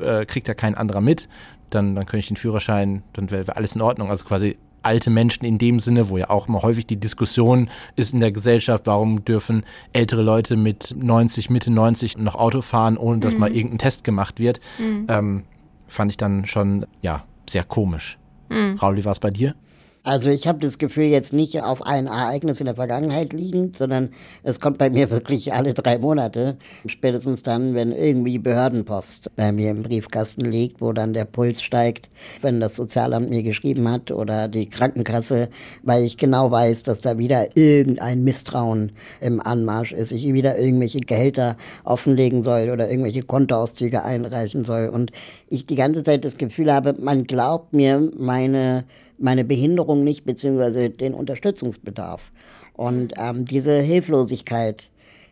äh, 0.00 0.24
kriegt 0.26 0.46
ja 0.46 0.54
kein 0.54 0.76
anderer 0.76 1.00
mit, 1.00 1.28
dann, 1.70 1.96
dann 1.96 2.06
könnte 2.06 2.20
ich 2.20 2.28
den 2.28 2.36
Führerschein, 2.36 3.02
dann 3.14 3.32
wäre 3.32 3.48
wär 3.48 3.56
alles 3.56 3.74
in 3.74 3.80
Ordnung. 3.80 4.10
Also 4.10 4.24
quasi 4.24 4.58
alte 4.82 5.10
Menschen 5.10 5.44
in 5.44 5.58
dem 5.58 5.80
Sinne, 5.80 6.08
wo 6.08 6.18
ja 6.18 6.30
auch 6.30 6.46
immer 6.46 6.62
häufig 6.62 6.86
die 6.86 6.98
Diskussion 6.98 7.68
ist 7.96 8.14
in 8.14 8.20
der 8.20 8.30
Gesellschaft, 8.30 8.86
warum 8.86 9.24
dürfen 9.24 9.64
ältere 9.92 10.22
Leute 10.22 10.54
mit 10.54 10.94
90, 10.96 11.50
Mitte 11.50 11.72
90 11.72 12.16
noch 12.16 12.36
Auto 12.36 12.60
fahren, 12.60 12.96
ohne 12.96 13.18
dass 13.18 13.36
mal 13.36 13.50
irgendein 13.52 13.78
Test 13.78 14.04
gemacht 14.04 14.38
wird, 14.38 14.60
ähm, 15.08 15.42
fand 15.88 16.12
ich 16.12 16.16
dann 16.16 16.46
schon, 16.46 16.86
ja, 17.02 17.24
sehr 17.48 17.64
komisch. 17.64 18.18
Raul, 18.80 18.96
wie 18.96 19.04
war 19.04 19.12
es 19.12 19.20
bei 19.20 19.30
dir? 19.30 19.56
Also 20.02 20.30
ich 20.30 20.48
habe 20.48 20.60
das 20.60 20.78
Gefühl 20.78 21.04
jetzt 21.04 21.34
nicht 21.34 21.62
auf 21.62 21.82
ein 21.82 22.06
Ereignis 22.06 22.58
in 22.58 22.64
der 22.64 22.74
Vergangenheit 22.74 23.34
liegend, 23.34 23.76
sondern 23.76 24.08
es 24.42 24.58
kommt 24.58 24.78
bei 24.78 24.88
mir 24.88 25.10
wirklich 25.10 25.52
alle 25.52 25.74
drei 25.74 25.98
Monate. 25.98 26.56
Spätestens 26.86 27.42
dann, 27.42 27.74
wenn 27.74 27.92
irgendwie 27.92 28.38
Behördenpost 28.38 29.30
bei 29.36 29.52
mir 29.52 29.70
im 29.70 29.82
Briefkasten 29.82 30.50
liegt, 30.50 30.80
wo 30.80 30.94
dann 30.94 31.12
der 31.12 31.26
Puls 31.26 31.60
steigt, 31.60 32.08
wenn 32.40 32.60
das 32.60 32.76
Sozialamt 32.76 33.28
mir 33.28 33.42
geschrieben 33.42 33.90
hat 33.90 34.10
oder 34.10 34.48
die 34.48 34.70
Krankenkasse, 34.70 35.50
weil 35.82 36.02
ich 36.04 36.16
genau 36.16 36.50
weiß, 36.50 36.82
dass 36.82 37.02
da 37.02 37.18
wieder 37.18 37.54
irgendein 37.54 38.24
Misstrauen 38.24 38.92
im 39.20 39.38
Anmarsch 39.40 39.92
ist. 39.92 40.12
Ich 40.12 40.32
wieder 40.32 40.58
irgendwelche 40.58 41.00
Gehälter 41.00 41.58
offenlegen 41.84 42.42
soll 42.42 42.70
oder 42.70 42.88
irgendwelche 42.88 43.22
Kontoauszüge 43.22 44.02
einreichen 44.02 44.64
soll. 44.64 44.88
Und 44.88 45.12
ich 45.48 45.66
die 45.66 45.76
ganze 45.76 46.02
Zeit 46.02 46.24
das 46.24 46.38
Gefühl 46.38 46.72
habe, 46.72 46.94
man 46.98 47.24
glaubt 47.24 47.74
mir 47.74 48.10
meine 48.16 48.84
meine 49.20 49.44
Behinderung 49.44 50.02
nicht, 50.02 50.24
beziehungsweise 50.24 50.90
den 50.90 51.14
Unterstützungsbedarf. 51.14 52.32
Und 52.74 53.14
ähm, 53.18 53.44
diese 53.44 53.78
Hilflosigkeit, 53.80 54.90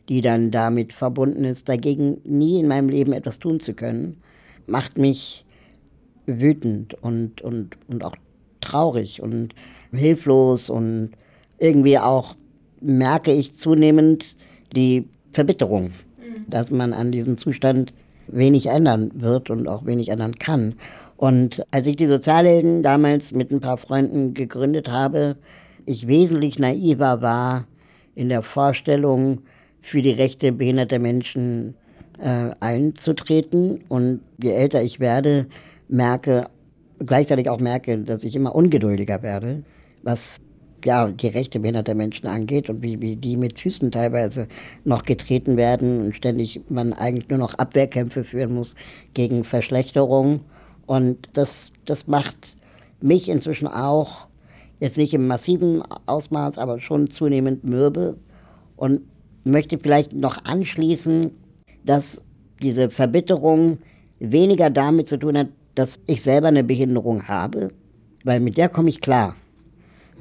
die 0.09 0.21
dann 0.21 0.51
damit 0.51 0.93
verbunden 0.93 1.45
ist, 1.45 1.69
dagegen 1.69 2.21
nie 2.25 2.61
in 2.61 2.69
meinem 2.69 2.89
Leben 2.89 3.13
etwas 3.13 3.39
tun 3.39 3.61
zu 3.61 3.75
können, 3.75 4.19
macht 4.67 4.99
mich 4.99 5.45
wütend 6.27 6.95
und, 7.03 7.41
und, 7.41 7.77
und 7.89 8.05
auch 8.05 8.17
traurig 8.61 9.23
und 9.23 9.55
hilflos 9.93 10.69
und 10.69 11.11
irgendwie 11.59 11.99
auch 11.99 12.37
merke 12.81 13.33
ich 13.33 13.55
zunehmend 13.55 14.37
die 14.75 15.09
Verbitterung, 15.33 15.93
dass 16.47 16.71
man 16.71 16.93
an 16.93 17.11
diesem 17.11 17.37
Zustand 17.37 17.93
wenig 18.27 18.67
ändern 18.67 19.11
wird 19.15 19.51
und 19.51 19.67
auch 19.69 19.87
wenig 19.87 20.11
ändern 20.11 20.35
kann. 20.35 20.75
Und 21.19 21.65
als 21.73 21.87
ich 21.89 21.97
die 21.97 22.07
Sozialhelden 22.07 22.85
damals 22.85 23.33
mit 23.33 23.51
ein 23.51 23.61
paar 23.61 23.77
Freunden 23.77 24.35
gegründet 24.35 24.89
habe, 24.89 25.37
ich 25.85 26.07
wesentlich 26.07 26.61
naiver 26.61 27.21
war 27.21 27.67
in 28.15 28.29
der 28.29 28.43
Vorstellung, 28.43 29.43
für 29.81 30.01
die 30.01 30.13
Rechte 30.13 30.53
behinderter 30.53 31.01
Menschen 31.01 31.75
äh, 32.21 32.51
einzutreten. 32.61 33.81
Und 33.89 34.21
je 34.41 34.53
älter 34.53 34.83
ich 34.83 35.01
werde, 35.01 35.47
merke, 35.89 36.47
gleichzeitig 37.05 37.51
auch 37.51 37.61
merke, 37.61 37.99
dass 37.99 38.23
ich 38.23 38.37
immer 38.37 38.55
ungeduldiger 38.55 39.23
werde, 39.23 39.65
was 40.05 40.37
ja, 40.85 41.09
die 41.09 41.29
Rechte 41.29 41.59
behinderter 41.59 41.95
Menschen 41.95 42.29
angeht 42.29 42.71
und 42.71 42.83
wie, 42.83 43.03
wie 43.03 43.17
die 43.17 43.37
mit 43.37 43.59
Füßen 43.59 43.91
teilweise 43.91 44.47
noch 44.85 45.03
getreten 45.03 45.57
werden 45.57 46.01
und 46.01 46.17
ständig 46.17 46.61
man 46.69 46.93
eigentlich 46.93 47.29
nur 47.29 47.41
noch 47.41 47.55
Abwehrkämpfe 47.55 48.23
führen 48.23 48.55
muss 48.55 48.77
gegen 49.15 49.43
Verschlechterung. 49.43 50.41
Und 50.89 51.29
das, 51.35 51.71
das 51.85 52.07
macht 52.07 52.57
mich 53.03 53.29
inzwischen 53.29 53.69
auch, 53.69 54.27
jetzt 54.81 54.97
nicht 54.97 55.13
im 55.13 55.27
massiven 55.27 55.83
Ausmaß, 56.07 56.57
aber 56.57 56.81
schon 56.81 57.11
zunehmend 57.11 57.63
mürbe. 57.63 58.17
Und 58.75 59.03
möchte 59.45 59.79
vielleicht 59.79 60.15
noch 60.15 60.47
anschließen, 60.47 61.31
dass 61.85 62.23
diese 62.63 62.89
Verbitterung 62.89 63.79
weniger 64.19 64.71
damit 64.71 65.09
zu 65.09 65.19
tun 65.19 65.37
hat, 65.37 65.49
dass 65.75 66.01
ich 66.07 66.23
selber 66.23 66.49
eine 66.49 66.65
Behinderung 66.65 67.29
habe, 67.29 67.69
weil 68.25 68.41
mit 68.41 68.57
der 68.57 68.71
komme 68.71 68.89
ich 68.89 69.03
klar, 69.03 69.37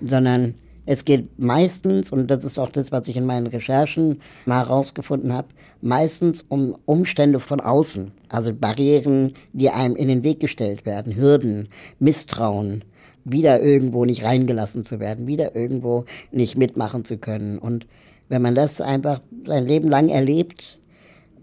sondern 0.01 0.55
es 0.87 1.03
geht 1.03 1.37
meistens, 1.37 2.13
und 2.13 2.31
das 2.31 2.45
ist 2.45 2.57
auch 2.57 2.69
das, 2.69 2.93
was 2.93 3.09
ich 3.09 3.17
in 3.17 3.25
meinen 3.25 3.47
Recherchen 3.47 4.21
mal 4.45 4.65
herausgefunden 4.65 5.33
habe, 5.33 5.49
meistens 5.81 6.45
um 6.47 6.77
Umstände 6.85 7.41
von 7.41 7.59
außen, 7.59 8.11
also 8.29 8.53
Barrieren, 8.53 9.33
die 9.51 9.69
einem 9.69 9.97
in 9.97 10.07
den 10.07 10.23
Weg 10.23 10.39
gestellt 10.39 10.85
werden, 10.85 11.15
Hürden, 11.15 11.67
Misstrauen, 11.99 12.85
wieder 13.25 13.61
irgendwo 13.61 14.05
nicht 14.05 14.23
reingelassen 14.23 14.85
zu 14.85 15.01
werden, 15.01 15.27
wieder 15.27 15.57
irgendwo 15.57 16.05
nicht 16.31 16.57
mitmachen 16.57 17.03
zu 17.03 17.17
können. 17.17 17.57
Und 17.57 17.85
wenn 18.29 18.41
man 18.41 18.55
das 18.55 18.79
einfach 18.79 19.19
sein 19.45 19.67
Leben 19.67 19.89
lang 19.89 20.07
erlebt, 20.07 20.79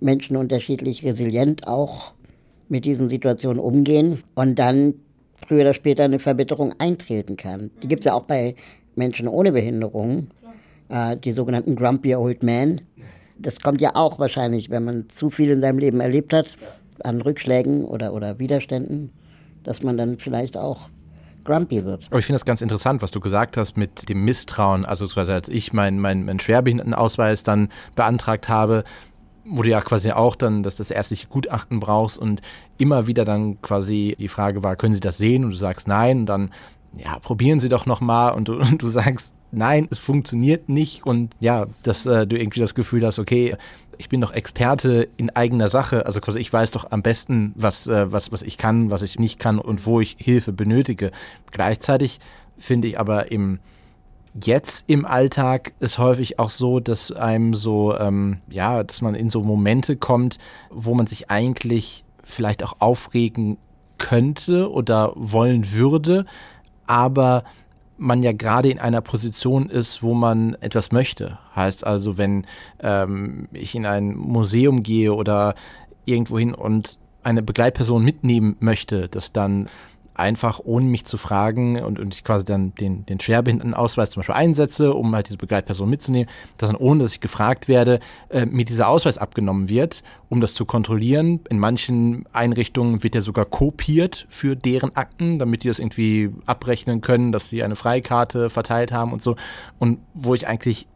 Menschen 0.00 0.38
unterschiedlich 0.38 1.04
resilient 1.04 1.68
auch 1.68 2.12
mit 2.70 2.86
diesen 2.86 3.10
Situationen 3.10 3.58
umgehen 3.58 4.22
und 4.34 4.58
dann 4.58 4.94
früher 5.46 5.60
oder 5.60 5.74
später 5.74 6.04
eine 6.04 6.18
Verbitterung 6.18 6.72
eintreten 6.78 7.36
kann. 7.36 7.70
Die 7.82 7.88
gibt 7.88 8.00
es 8.00 8.06
ja 8.06 8.14
auch 8.14 8.24
bei 8.24 8.54
Menschen 8.96 9.28
ohne 9.28 9.52
Behinderung, 9.52 10.28
äh, 10.88 11.16
die 11.16 11.32
sogenannten 11.32 11.76
Grumpy 11.76 12.14
Old 12.14 12.42
Men. 12.42 12.80
Das 13.38 13.60
kommt 13.60 13.80
ja 13.80 13.92
auch 13.94 14.18
wahrscheinlich, 14.18 14.70
wenn 14.70 14.84
man 14.84 15.08
zu 15.08 15.30
viel 15.30 15.50
in 15.50 15.60
seinem 15.60 15.78
Leben 15.78 16.00
erlebt 16.00 16.32
hat, 16.32 16.56
an 17.02 17.20
Rückschlägen 17.20 17.84
oder, 17.84 18.12
oder 18.12 18.38
Widerständen, 18.38 19.10
dass 19.64 19.82
man 19.82 19.96
dann 19.96 20.18
vielleicht 20.18 20.56
auch 20.56 20.88
grumpy 21.44 21.84
wird. 21.84 22.06
Aber 22.06 22.18
ich 22.18 22.26
finde 22.26 22.36
das 22.36 22.44
ganz 22.44 22.62
interessant, 22.62 23.02
was 23.02 23.10
du 23.10 23.20
gesagt 23.20 23.56
hast 23.56 23.76
mit 23.76 24.08
dem 24.08 24.24
Misstrauen. 24.24 24.84
Also 24.84 25.06
als 25.20 25.48
ich 25.48 25.72
meinen 25.72 25.98
mein, 25.98 26.24
mein 26.24 26.40
Schwerbehindertenausweis 26.40 27.42
dann 27.42 27.68
beantragt 27.94 28.48
habe, 28.48 28.84
wo 29.44 29.62
du 29.62 29.68
ja 29.68 29.82
quasi 29.82 30.10
auch 30.10 30.36
dann 30.36 30.62
dass 30.62 30.76
das 30.76 30.90
ärztliche 30.90 31.26
Gutachten 31.26 31.80
brauchst 31.80 32.18
und 32.18 32.40
immer 32.78 33.06
wieder 33.06 33.26
dann 33.26 33.60
quasi 33.60 34.16
die 34.18 34.28
Frage 34.28 34.62
war, 34.62 34.76
können 34.76 34.94
Sie 34.94 35.00
das 35.00 35.18
sehen? 35.18 35.44
Und 35.44 35.50
du 35.50 35.56
sagst 35.56 35.86
nein 35.86 36.20
und 36.20 36.26
dann 36.26 36.50
ja, 36.96 37.18
probieren 37.18 37.60
Sie 37.60 37.68
doch 37.68 37.86
nochmal 37.86 38.34
und 38.34 38.48
du, 38.48 38.54
und 38.58 38.82
du 38.82 38.88
sagst, 38.88 39.32
nein, 39.50 39.88
es 39.90 39.98
funktioniert 39.98 40.68
nicht. 40.68 41.06
Und 41.06 41.34
ja, 41.40 41.66
dass 41.82 42.06
äh, 42.06 42.26
du 42.26 42.38
irgendwie 42.38 42.60
das 42.60 42.74
Gefühl 42.74 43.04
hast, 43.04 43.18
okay, 43.18 43.56
ich 43.98 44.08
bin 44.08 44.20
doch 44.20 44.32
Experte 44.32 45.08
in 45.16 45.30
eigener 45.30 45.68
Sache, 45.68 46.06
also 46.06 46.20
quasi 46.20 46.40
ich 46.40 46.52
weiß 46.52 46.72
doch 46.72 46.90
am 46.90 47.02
besten, 47.02 47.52
was, 47.54 47.86
äh, 47.86 48.10
was, 48.10 48.32
was 48.32 48.42
ich 48.42 48.58
kann, 48.58 48.90
was 48.90 49.02
ich 49.02 49.18
nicht 49.18 49.38
kann 49.38 49.58
und 49.58 49.86
wo 49.86 50.00
ich 50.00 50.16
Hilfe 50.18 50.52
benötige. 50.52 51.12
Gleichzeitig 51.52 52.18
finde 52.58 52.88
ich 52.88 52.98
aber 52.98 53.30
im 53.30 53.60
jetzt 54.42 54.84
im 54.88 55.06
Alltag 55.06 55.74
ist 55.78 55.98
häufig 55.98 56.40
auch 56.40 56.50
so, 56.50 56.80
dass 56.80 57.12
einem 57.12 57.54
so, 57.54 57.96
ähm, 57.96 58.38
ja, 58.50 58.82
dass 58.82 59.00
man 59.00 59.14
in 59.14 59.30
so 59.30 59.42
Momente 59.42 59.96
kommt, 59.96 60.38
wo 60.70 60.94
man 60.94 61.06
sich 61.06 61.30
eigentlich 61.30 62.04
vielleicht 62.24 62.64
auch 62.64 62.76
aufregen 62.80 63.58
könnte 63.98 64.70
oder 64.72 65.12
wollen 65.14 65.72
würde, 65.72 66.26
aber 66.86 67.44
man 67.96 68.22
ja 68.22 68.32
gerade 68.32 68.70
in 68.70 68.78
einer 68.78 69.00
Position 69.00 69.70
ist, 69.70 70.02
wo 70.02 70.14
man 70.14 70.54
etwas 70.60 70.92
möchte. 70.92 71.38
Heißt 71.54 71.86
also, 71.86 72.18
wenn 72.18 72.46
ähm, 72.80 73.48
ich 73.52 73.74
in 73.74 73.86
ein 73.86 74.16
Museum 74.16 74.82
gehe 74.82 75.14
oder 75.14 75.54
irgendwohin 76.04 76.54
und 76.54 76.98
eine 77.22 77.42
Begleitperson 77.42 78.04
mitnehmen 78.04 78.56
möchte, 78.60 79.08
dass 79.08 79.32
dann 79.32 79.66
einfach 80.14 80.60
ohne 80.64 80.86
mich 80.86 81.04
zu 81.04 81.16
fragen 81.16 81.82
und, 81.82 81.98
und 81.98 82.14
ich 82.14 82.24
quasi 82.24 82.44
dann 82.44 82.74
den, 82.76 83.04
den 83.06 83.18
Schwerbehindertenausweis 83.18 84.10
zum 84.10 84.20
Beispiel 84.20 84.36
einsetze, 84.36 84.94
um 84.94 85.14
halt 85.14 85.26
diese 85.26 85.38
Begleitperson 85.38 85.90
mitzunehmen, 85.90 86.30
dass 86.56 86.70
dann 86.70 86.76
ohne, 86.76 87.02
dass 87.02 87.14
ich 87.14 87.20
gefragt 87.20 87.66
werde, 87.66 88.00
äh, 88.30 88.46
mir 88.46 88.64
dieser 88.64 88.88
Ausweis 88.88 89.18
abgenommen 89.18 89.68
wird, 89.68 90.02
um 90.28 90.40
das 90.40 90.54
zu 90.54 90.64
kontrollieren. 90.64 91.40
In 91.50 91.58
manchen 91.58 92.26
Einrichtungen 92.32 93.02
wird 93.02 93.16
er 93.16 93.22
sogar 93.22 93.44
kopiert 93.44 94.26
für 94.30 94.54
deren 94.54 94.94
Akten, 94.94 95.38
damit 95.38 95.64
die 95.64 95.68
das 95.68 95.80
irgendwie 95.80 96.30
abrechnen 96.46 97.00
können, 97.00 97.32
dass 97.32 97.48
sie 97.48 97.64
eine 97.64 97.76
Freikarte 97.76 98.50
verteilt 98.50 98.92
haben 98.92 99.12
und 99.12 99.20
so. 99.20 99.34
Und 99.78 99.98
wo 100.14 100.34
ich 100.34 100.46
eigentlich 100.46 100.86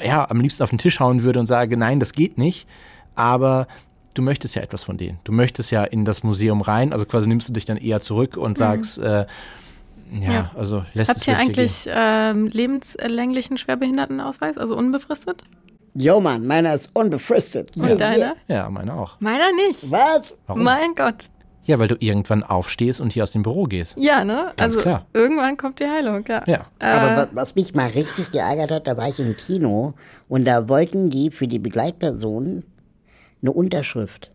ja, 0.00 0.28
am 0.28 0.40
liebsten 0.40 0.62
auf 0.62 0.70
den 0.70 0.78
Tisch 0.78 1.00
hauen 1.00 1.22
würde 1.22 1.40
und 1.40 1.46
sage, 1.46 1.76
nein, 1.76 2.00
das 2.00 2.12
geht 2.12 2.38
nicht. 2.38 2.68
Aber 3.14 3.66
du 4.14 4.22
möchtest 4.22 4.54
ja 4.54 4.62
etwas 4.62 4.84
von 4.84 4.96
denen. 4.96 5.18
Du 5.24 5.32
möchtest 5.32 5.70
ja 5.70 5.84
in 5.84 6.04
das 6.04 6.22
Museum 6.22 6.60
rein, 6.60 6.92
also 6.92 7.04
quasi 7.04 7.28
nimmst 7.28 7.48
du 7.48 7.52
dich 7.52 7.64
dann 7.64 7.76
eher 7.76 8.00
zurück 8.00 8.36
und 8.36 8.52
mhm. 8.52 8.56
sagst, 8.56 8.98
äh, 8.98 9.26
ja, 10.12 10.32
ja, 10.32 10.50
also 10.56 10.84
lässt 10.94 11.10
Habt 11.10 11.20
es 11.20 11.28
ihr 11.28 11.36
eigentlich 11.36 11.86
ähm, 11.86 12.46
lebenslänglichen 12.46 13.58
Schwerbehindertenausweis, 13.58 14.56
also 14.56 14.76
unbefristet? 14.76 15.42
Jo, 15.94 16.20
Mann, 16.20 16.46
meiner 16.46 16.74
ist 16.74 16.90
unbefristet. 16.94 17.76
Und 17.76 17.88
ja. 17.88 17.96
deiner? 17.96 18.36
Ja, 18.46 18.70
meiner 18.70 18.94
auch. 18.94 19.20
Meiner 19.20 19.52
nicht. 19.52 19.90
Was? 19.90 20.36
Warum? 20.46 20.62
Mein 20.62 20.94
Gott. 20.94 21.28
Ja, 21.64 21.78
weil 21.78 21.88
du 21.88 21.96
irgendwann 21.98 22.42
aufstehst 22.42 23.00
und 23.00 23.12
hier 23.12 23.24
aus 23.24 23.32
dem 23.32 23.42
Büro 23.42 23.64
gehst. 23.64 23.94
Ja, 23.98 24.24
ne? 24.24 24.52
Ganz 24.56 24.74
also 24.76 24.80
klar. 24.80 25.06
irgendwann 25.12 25.58
kommt 25.58 25.80
die 25.80 25.86
Heilung, 25.86 26.24
ja. 26.26 26.42
ja. 26.46 26.66
Äh, 26.78 26.86
Aber 26.86 27.28
was 27.32 27.54
mich 27.56 27.74
mal 27.74 27.88
richtig 27.88 28.32
geärgert 28.32 28.70
hat, 28.70 28.86
da 28.86 28.96
war 28.96 29.08
ich 29.08 29.20
im 29.20 29.36
Kino 29.36 29.92
und 30.28 30.46
da 30.46 30.68
wollten 30.68 31.10
die 31.10 31.30
für 31.30 31.46
die 31.46 31.58
Begleitpersonen 31.58 32.64
eine 33.42 33.52
Unterschrift 33.52 34.30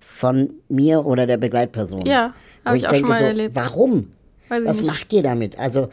von 0.00 0.50
mir 0.68 1.04
oder 1.04 1.26
der 1.26 1.36
Begleitperson. 1.36 2.06
Ja, 2.06 2.34
habe 2.64 2.76
ich, 2.76 2.82
ich, 2.82 2.88
auch 2.88 2.92
denke 2.92 3.06
schon 3.06 3.08
mal 3.08 3.18
so, 3.18 3.24
erlebt. 3.24 3.54
Warum? 3.54 4.12
Was 4.48 4.78
nicht. 4.78 4.86
macht 4.86 5.12
ihr 5.12 5.22
damit? 5.22 5.58
Also 5.58 5.88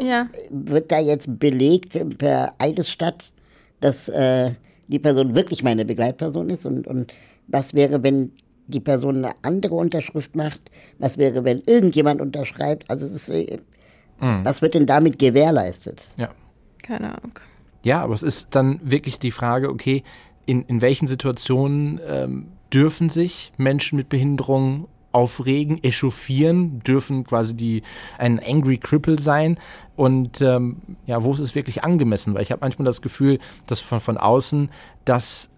ja. 0.00 0.28
wird 0.50 0.90
da 0.90 0.98
jetzt 0.98 1.38
belegt 1.38 2.18
per 2.18 2.54
Eidesstadt, 2.58 3.32
dass 3.80 4.08
äh, 4.08 4.52
die 4.88 4.98
Person 4.98 5.36
wirklich 5.36 5.62
meine 5.62 5.84
Begleitperson 5.84 6.50
ist? 6.50 6.66
Und, 6.66 6.86
und 6.86 7.12
was 7.46 7.74
wäre, 7.74 8.02
wenn 8.02 8.32
die 8.66 8.80
Person 8.80 9.18
eine 9.18 9.34
andere 9.42 9.74
Unterschrift 9.74 10.36
macht? 10.36 10.60
Was 10.98 11.18
wäre, 11.18 11.44
wenn 11.44 11.62
irgendjemand 11.66 12.20
unterschreibt? 12.20 12.90
Also 12.90 13.06
es 13.06 13.12
ist, 13.12 13.28
äh, 13.30 13.58
mhm. 14.20 14.44
was 14.44 14.62
wird 14.62 14.74
denn 14.74 14.86
damit 14.86 15.18
gewährleistet? 15.18 16.02
Ja. 16.16 16.30
Keine 16.82 17.16
Ahnung. 17.16 17.38
Ja, 17.84 18.02
aber 18.02 18.14
es 18.14 18.22
ist 18.22 18.54
dann 18.54 18.80
wirklich 18.82 19.18
die 19.18 19.30
Frage, 19.30 19.68
okay, 19.68 20.02
in, 20.46 20.62
in 20.62 20.80
welchen 20.80 21.06
Situationen 21.06 22.00
ähm, 22.06 22.48
dürfen 22.72 23.08
sich 23.08 23.52
Menschen 23.56 23.96
mit 23.96 24.08
Behinderung 24.08 24.88
aufregen, 25.12 25.82
echauffieren, 25.84 26.80
dürfen 26.80 27.24
quasi 27.24 27.54
die 27.54 27.82
ein 28.18 28.40
Angry 28.40 28.78
Cripple 28.78 29.20
sein 29.20 29.58
und 29.94 30.40
ähm, 30.40 30.78
ja, 31.06 31.22
wo 31.22 31.32
ist 31.34 31.40
es 31.40 31.54
wirklich 31.54 31.84
angemessen? 31.84 32.34
Weil 32.34 32.42
ich 32.42 32.50
habe 32.50 32.62
manchmal 32.62 32.86
das 32.86 33.02
Gefühl, 33.02 33.38
dass 33.66 33.80
von, 33.80 34.00
von 34.00 34.16
außen 34.16 34.70
das 35.04 35.50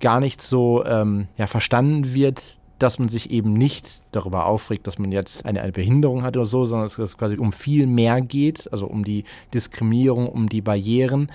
gar 0.00 0.20
nicht 0.20 0.42
so 0.42 0.84
ähm, 0.84 1.28
ja, 1.38 1.46
verstanden 1.46 2.12
wird, 2.12 2.58
dass 2.78 2.98
man 2.98 3.08
sich 3.08 3.30
eben 3.30 3.54
nicht 3.54 4.04
darüber 4.12 4.46
aufregt, 4.46 4.86
dass 4.86 4.98
man 4.98 5.10
jetzt 5.10 5.44
eine, 5.44 5.62
eine 5.62 5.72
Behinderung 5.72 6.22
hat 6.22 6.36
oder 6.36 6.46
so, 6.46 6.64
sondern 6.64 6.86
dass 6.86 6.98
es 6.98 7.16
quasi 7.16 7.36
um 7.36 7.52
viel 7.52 7.86
mehr 7.86 8.20
geht, 8.20 8.70
also 8.70 8.86
um 8.86 9.04
die 9.04 9.24
Diskriminierung, 9.52 10.28
um 10.28 10.48
die 10.48 10.60
Barrieren 10.60 11.32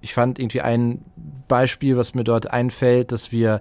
ich 0.00 0.14
fand 0.14 0.38
irgendwie 0.38 0.60
ein 0.60 1.02
Beispiel, 1.48 1.96
was 1.96 2.14
mir 2.14 2.24
dort 2.24 2.50
einfällt, 2.50 3.12
dass 3.12 3.32
wir 3.32 3.60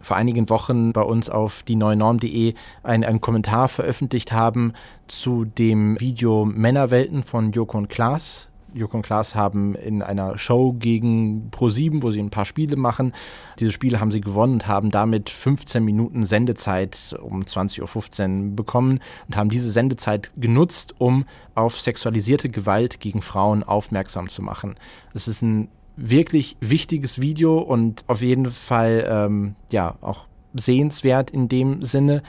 vor 0.00 0.16
einigen 0.16 0.48
Wochen 0.50 0.92
bei 0.92 1.02
uns 1.02 1.30
auf 1.30 1.62
die 1.62 1.76
neuenorm.de 1.76 2.54
einen, 2.82 3.04
einen 3.04 3.20
Kommentar 3.20 3.68
veröffentlicht 3.68 4.32
haben 4.32 4.72
zu 5.08 5.44
dem 5.44 5.98
Video 6.00 6.44
Männerwelten 6.44 7.22
von 7.22 7.52
Joko 7.52 7.78
und 7.78 7.88
Klaas. 7.88 8.48
Joko 8.74 8.98
und 8.98 9.06
Klaas 9.06 9.34
haben 9.34 9.74
in 9.74 10.02
einer 10.02 10.36
Show 10.36 10.74
gegen 10.74 11.50
Pro7, 11.50 12.02
wo 12.02 12.10
sie 12.10 12.20
ein 12.20 12.30
paar 12.30 12.44
Spiele 12.44 12.76
machen. 12.76 13.14
Diese 13.58 13.72
Spiele 13.72 14.00
haben 14.00 14.10
sie 14.10 14.20
gewonnen 14.20 14.54
und 14.54 14.66
haben 14.66 14.90
damit 14.90 15.30
15 15.30 15.82
Minuten 15.82 16.26
Sendezeit 16.26 17.16
um 17.22 17.42
20.15 17.42 18.50
Uhr 18.50 18.54
bekommen 18.56 19.00
und 19.28 19.36
haben 19.36 19.48
diese 19.48 19.72
Sendezeit 19.72 20.30
genutzt, 20.36 20.94
um 20.98 21.24
auf 21.54 21.80
sexualisierte 21.80 22.50
Gewalt 22.50 23.00
gegen 23.00 23.22
Frauen 23.22 23.62
aufmerksam 23.62 24.28
zu 24.28 24.42
machen. 24.42 24.74
Es 25.14 25.26
ist 25.26 25.40
ein 25.40 25.68
wirklich 25.96 26.56
wichtiges 26.60 27.20
Video 27.20 27.58
und 27.58 28.04
auf 28.06 28.22
jeden 28.22 28.46
Fall 28.46 29.06
ähm, 29.08 29.54
ja 29.70 29.96
auch 30.00 30.26
sehenswert 30.54 31.30
in 31.30 31.48
dem 31.48 31.82
Sinne. 31.82 32.22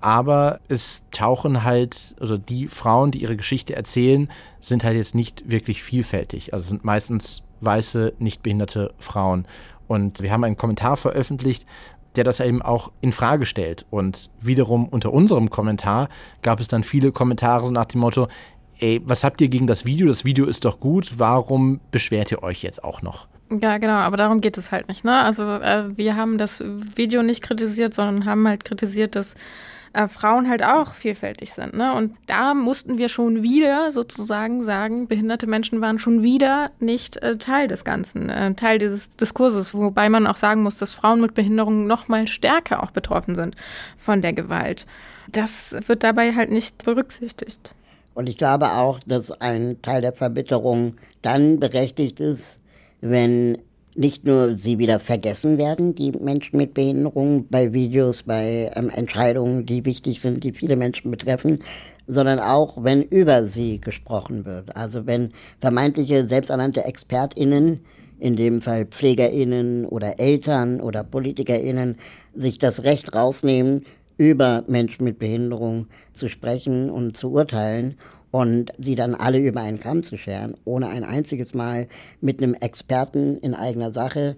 Aber 0.00 0.58
es 0.66 1.04
tauchen 1.12 1.62
halt, 1.62 2.16
also 2.20 2.36
die 2.36 2.66
Frauen, 2.66 3.12
die 3.12 3.22
ihre 3.22 3.36
Geschichte 3.36 3.76
erzählen, 3.76 4.28
sind 4.60 4.82
halt 4.82 4.96
jetzt 4.96 5.14
nicht 5.14 5.48
wirklich 5.48 5.82
vielfältig. 5.82 6.52
Also 6.52 6.70
sind 6.70 6.84
meistens 6.84 7.42
weiße, 7.60 8.14
nicht 8.18 8.42
behinderte 8.42 8.92
Frauen. 8.98 9.46
Und 9.86 10.20
wir 10.20 10.32
haben 10.32 10.42
einen 10.42 10.56
Kommentar 10.56 10.96
veröffentlicht, 10.96 11.66
der 12.16 12.24
das 12.24 12.40
eben 12.40 12.62
auch 12.62 12.90
in 13.00 13.12
Frage 13.12 13.46
stellt. 13.46 13.86
Und 13.90 14.30
wiederum 14.40 14.88
unter 14.88 15.12
unserem 15.12 15.50
Kommentar 15.50 16.08
gab 16.42 16.58
es 16.60 16.68
dann 16.68 16.82
viele 16.82 17.12
Kommentare 17.12 17.70
nach 17.72 17.86
dem 17.86 18.00
Motto, 18.00 18.28
ey, 18.82 19.00
was 19.04 19.24
habt 19.24 19.40
ihr 19.40 19.48
gegen 19.48 19.66
das 19.66 19.84
Video? 19.84 20.08
Das 20.08 20.24
Video 20.24 20.46
ist 20.46 20.64
doch 20.64 20.80
gut, 20.80 21.12
warum 21.18 21.80
beschwert 21.90 22.32
ihr 22.32 22.42
euch 22.42 22.62
jetzt 22.62 22.82
auch 22.82 23.00
noch? 23.00 23.28
Ja, 23.60 23.78
genau, 23.78 23.94
aber 23.94 24.16
darum 24.16 24.40
geht 24.40 24.58
es 24.58 24.72
halt 24.72 24.88
nicht. 24.88 25.04
Ne? 25.04 25.18
Also 25.18 25.44
äh, 25.44 25.96
wir 25.96 26.16
haben 26.16 26.38
das 26.38 26.62
Video 26.64 27.22
nicht 27.22 27.42
kritisiert, 27.42 27.94
sondern 27.94 28.24
haben 28.24 28.48
halt 28.48 28.64
kritisiert, 28.64 29.14
dass 29.14 29.34
äh, 29.92 30.08
Frauen 30.08 30.48
halt 30.48 30.64
auch 30.64 30.94
vielfältig 30.94 31.52
sind. 31.52 31.74
Ne? 31.74 31.94
Und 31.94 32.16
da 32.26 32.54
mussten 32.54 32.96
wir 32.96 33.10
schon 33.10 33.42
wieder 33.42 33.92
sozusagen 33.92 34.62
sagen, 34.62 35.06
behinderte 35.06 35.46
Menschen 35.46 35.82
waren 35.82 35.98
schon 35.98 36.22
wieder 36.22 36.70
nicht 36.80 37.18
äh, 37.18 37.36
Teil 37.36 37.68
des 37.68 37.84
Ganzen, 37.84 38.30
äh, 38.30 38.54
Teil 38.54 38.78
dieses 38.78 39.10
Diskurses, 39.10 39.74
wobei 39.74 40.08
man 40.08 40.26
auch 40.26 40.36
sagen 40.36 40.62
muss, 40.62 40.78
dass 40.78 40.94
Frauen 40.94 41.20
mit 41.20 41.34
Behinderungen 41.34 41.86
noch 41.86 42.08
mal 42.08 42.26
stärker 42.26 42.82
auch 42.82 42.90
betroffen 42.90 43.34
sind 43.34 43.54
von 43.98 44.22
der 44.22 44.32
Gewalt. 44.32 44.86
Das 45.28 45.76
wird 45.86 46.02
dabei 46.02 46.34
halt 46.34 46.50
nicht 46.50 46.84
berücksichtigt. 46.84 47.74
Und 48.14 48.28
ich 48.28 48.36
glaube 48.36 48.72
auch, 48.72 49.00
dass 49.06 49.30
ein 49.40 49.80
Teil 49.82 50.02
der 50.02 50.12
Verbitterung 50.12 50.94
dann 51.22 51.60
berechtigt 51.60 52.20
ist, 52.20 52.62
wenn 53.00 53.58
nicht 53.94 54.24
nur 54.24 54.56
sie 54.56 54.78
wieder 54.78 55.00
vergessen 55.00 55.58
werden, 55.58 55.94
die 55.94 56.12
Menschen 56.12 56.56
mit 56.56 56.74
Behinderung, 56.74 57.46
bei 57.48 57.72
Videos, 57.72 58.22
bei 58.22 58.70
ähm, 58.74 58.90
Entscheidungen, 58.90 59.66
die 59.66 59.84
wichtig 59.84 60.20
sind, 60.20 60.44
die 60.44 60.52
viele 60.52 60.76
Menschen 60.76 61.10
betreffen, 61.10 61.62
sondern 62.06 62.38
auch, 62.38 62.82
wenn 62.82 63.02
über 63.02 63.44
sie 63.44 63.80
gesprochen 63.80 64.44
wird. 64.44 64.74
Also 64.76 65.06
wenn 65.06 65.28
vermeintliche 65.60 66.26
selbsternannte 66.26 66.84
ExpertInnen, 66.84 67.80
in 68.18 68.36
dem 68.36 68.62
Fall 68.62 68.86
PflegerInnen 68.86 69.84
oder 69.84 70.20
Eltern 70.20 70.80
oder 70.80 71.02
PolitikerInnen, 71.02 71.96
sich 72.34 72.56
das 72.56 72.84
Recht 72.84 73.14
rausnehmen, 73.14 73.84
über 74.22 74.62
Menschen 74.68 75.04
mit 75.04 75.18
Behinderung 75.18 75.88
zu 76.12 76.28
sprechen 76.28 76.90
und 76.90 77.16
zu 77.16 77.32
urteilen 77.32 77.96
und 78.30 78.72
sie 78.78 78.94
dann 78.94 79.16
alle 79.16 79.38
über 79.38 79.60
einen 79.62 79.80
Kamm 79.80 80.04
zu 80.04 80.16
scheren, 80.16 80.54
ohne 80.64 80.88
ein 80.88 81.02
einziges 81.02 81.54
Mal 81.54 81.88
mit 82.20 82.40
einem 82.40 82.54
Experten 82.54 83.36
in 83.38 83.54
eigener 83.54 83.90
Sache, 83.90 84.36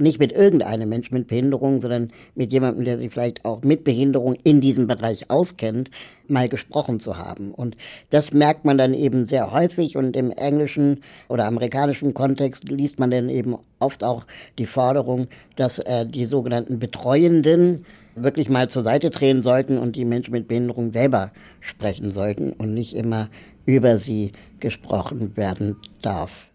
nicht 0.00 0.18
mit 0.18 0.32
irgendeinem 0.32 0.88
Menschen 0.88 1.14
mit 1.14 1.26
Behinderung, 1.26 1.80
sondern 1.80 2.10
mit 2.34 2.52
jemandem, 2.52 2.84
der 2.84 2.98
sich 2.98 3.10
vielleicht 3.10 3.44
auch 3.44 3.62
mit 3.62 3.84
Behinderung 3.84 4.36
in 4.42 4.60
diesem 4.60 4.86
Bereich 4.86 5.30
auskennt, 5.30 5.90
mal 6.28 6.48
gesprochen 6.48 7.00
zu 7.00 7.18
haben. 7.18 7.52
Und 7.52 7.76
das 8.10 8.32
merkt 8.32 8.64
man 8.64 8.78
dann 8.78 8.94
eben 8.94 9.26
sehr 9.26 9.52
häufig 9.52 9.96
und 9.96 10.16
im 10.16 10.30
englischen 10.32 11.02
oder 11.28 11.46
amerikanischen 11.46 12.14
Kontext 12.14 12.68
liest 12.68 12.98
man 12.98 13.10
dann 13.10 13.28
eben 13.28 13.56
oft 13.78 14.02
auch 14.02 14.26
die 14.58 14.66
Forderung, 14.66 15.28
dass 15.56 15.78
äh, 15.78 16.04
die 16.06 16.24
sogenannten 16.24 16.78
Betreuenden 16.78 17.86
wirklich 18.16 18.48
mal 18.48 18.68
zur 18.68 18.82
Seite 18.82 19.10
drehen 19.10 19.42
sollten 19.42 19.78
und 19.78 19.94
die 19.94 20.04
Menschen 20.04 20.32
mit 20.32 20.48
Behinderung 20.48 20.90
selber 20.90 21.32
sprechen 21.60 22.10
sollten 22.10 22.52
und 22.52 22.74
nicht 22.74 22.94
immer 22.94 23.28
über 23.66 23.98
sie 23.98 24.32
gesprochen 24.58 25.36
werden 25.36 25.76
darf. 26.02 26.48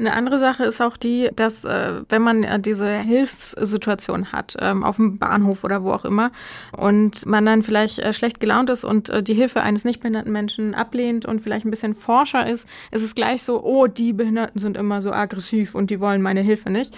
Eine 0.00 0.14
andere 0.14 0.38
Sache 0.38 0.64
ist 0.64 0.80
auch 0.80 0.96
die, 0.96 1.28
dass 1.36 1.66
äh, 1.66 2.00
wenn 2.08 2.22
man 2.22 2.42
äh, 2.42 2.58
diese 2.58 2.88
Hilfssituation 2.88 4.32
hat, 4.32 4.56
ähm, 4.58 4.82
auf 4.82 4.96
dem 4.96 5.18
Bahnhof 5.18 5.62
oder 5.62 5.82
wo 5.82 5.90
auch 5.90 6.06
immer, 6.06 6.32
und 6.74 7.26
man 7.26 7.44
dann 7.44 7.62
vielleicht 7.62 7.98
äh, 7.98 8.14
schlecht 8.14 8.40
gelaunt 8.40 8.70
ist 8.70 8.82
und 8.82 9.10
äh, 9.10 9.22
die 9.22 9.34
Hilfe 9.34 9.60
eines 9.60 9.84
nicht 9.84 10.00
behinderten 10.00 10.32
Menschen 10.32 10.74
ablehnt 10.74 11.26
und 11.26 11.42
vielleicht 11.42 11.66
ein 11.66 11.70
bisschen 11.70 11.92
forscher 11.92 12.48
ist, 12.48 12.66
ist 12.90 13.04
es 13.04 13.14
gleich 13.14 13.42
so, 13.42 13.62
oh, 13.62 13.88
die 13.88 14.14
Behinderten 14.14 14.58
sind 14.58 14.78
immer 14.78 15.02
so 15.02 15.12
aggressiv 15.12 15.74
und 15.74 15.90
die 15.90 16.00
wollen 16.00 16.22
meine 16.22 16.40
Hilfe 16.40 16.70
nicht. 16.70 16.96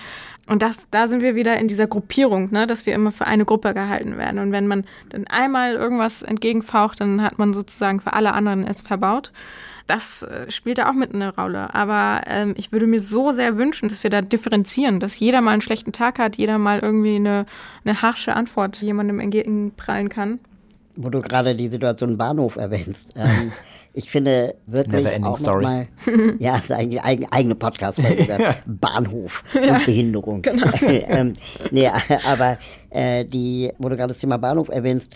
Und 0.49 0.63
das, 0.63 0.89
da 0.91 1.07
sind 1.07 1.23
wir 1.23 1.37
wieder 1.37 1.57
in 1.59 1.69
dieser 1.69 1.87
Gruppierung, 1.87 2.51
ne, 2.51 2.67
dass 2.67 2.85
wir 2.85 2.95
immer 2.95 3.13
für 3.13 3.27
eine 3.27 3.45
Gruppe 3.45 3.75
gehalten 3.75 4.19
werden. 4.19 4.41
Und 4.41 4.51
wenn 4.51 4.67
man 4.67 4.85
dann 5.11 5.27
einmal 5.29 5.75
irgendwas 5.75 6.23
entgegenfaucht, 6.23 7.01
dann 7.01 7.23
hat 7.23 7.39
man 7.39 7.53
sozusagen 7.53 8.01
für 8.01 8.13
alle 8.13 8.33
anderen 8.33 8.67
es 8.67 8.83
verbaut. 8.83 9.33
Das 9.87 10.23
äh, 10.23 10.51
spielt 10.51 10.79
da 10.79 10.89
auch 10.89 10.95
mit 10.95 11.15
eine 11.15 11.35
Rolle. 11.35 11.75
Aber 11.75 12.23
ähm, 12.27 12.55
ich 12.57 12.73
würde 12.73 12.87
mir 12.87 13.01
so 13.01 13.31
sehr 13.33 13.57
wünschen, 13.57 13.89
dass 13.89 14.03
wir 14.03 14.11
da 14.11 14.21
differenzieren, 14.21 15.01
dass 15.01 15.19
jeder 15.19 15.41
mal 15.41 15.53
einen 15.53 15.61
schlechten 15.61 15.93
Tag 15.93 16.19
hat, 16.19 16.37
jeder 16.37 16.59
mal 16.59 16.81
irgendwie 16.81 17.17
eine, 17.17 17.47
eine 17.85 18.03
harsche 18.03 18.35
Antwort 18.35 18.79
jemandem 18.79 19.21
entgegenprallen 19.21 20.09
kann. 20.09 20.41
Wo 20.97 21.09
du 21.09 21.21
gerade 21.21 21.57
die 21.57 21.69
Situation 21.69 22.19
Bahnhof 22.19 22.57
erwähnst. 22.57 23.15
Ähm, 23.17 23.53
ich 23.95 24.11
finde 24.11 24.55
wirklich 24.67 25.25
auch 25.25 25.37
story. 25.37 25.63
mal, 25.63 25.89
ja, 26.39 26.61
eigentlich 26.69 27.03
eigene, 27.03 27.33
eigene 27.33 27.55
podcast 27.55 27.99
ja. 28.29 28.55
Bahnhof 28.67 29.45
ja, 29.55 29.77
und 29.77 29.87
Behinderung. 29.87 30.43
Genau. 30.43 30.71
ähm, 30.81 31.35
nee, 31.71 31.91
aber 32.27 32.59
äh, 32.91 33.25
die, 33.25 33.71
wo 33.79 33.89
du 33.89 33.97
gerade 33.97 34.13
das 34.13 34.21
Thema 34.21 34.39
Bahnhof 34.39 34.69
erwähnst, 34.69 35.13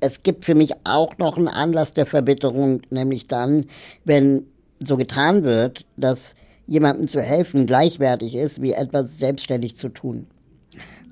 es 0.00 0.22
gibt 0.22 0.44
für 0.44 0.54
mich 0.54 0.72
auch 0.84 1.18
noch 1.18 1.36
einen 1.36 1.48
Anlass 1.48 1.92
der 1.92 2.06
Verbitterung, 2.06 2.82
nämlich 2.90 3.26
dann, 3.26 3.66
wenn 4.04 4.46
so 4.80 4.96
getan 4.96 5.42
wird, 5.42 5.86
dass 5.96 6.34
jemandem 6.66 7.08
zu 7.08 7.20
helfen 7.20 7.66
gleichwertig 7.66 8.36
ist, 8.36 8.62
wie 8.62 8.72
etwas 8.72 9.18
selbstständig 9.18 9.76
zu 9.76 9.88
tun. 9.88 10.26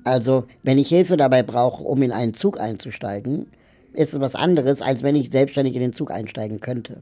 Also, 0.05 0.45
wenn 0.63 0.77
ich 0.77 0.87
Hilfe 0.87 1.17
dabei 1.17 1.43
brauche, 1.43 1.83
um 1.83 2.01
in 2.01 2.13
einen 2.13 2.33
Zug 2.33 2.61
einzusteigen, 2.61 3.47
ist 3.97 4.13
es 4.13 4.19
was 4.19 4.35
anderes, 4.35 4.81
als 4.81 5.03
wenn 5.03 5.15
ich 5.15 5.29
selbstständig 5.29 5.75
in 5.75 5.81
den 5.81 5.93
Zug 5.93 6.11
einsteigen 6.11 6.59
könnte. 6.59 7.01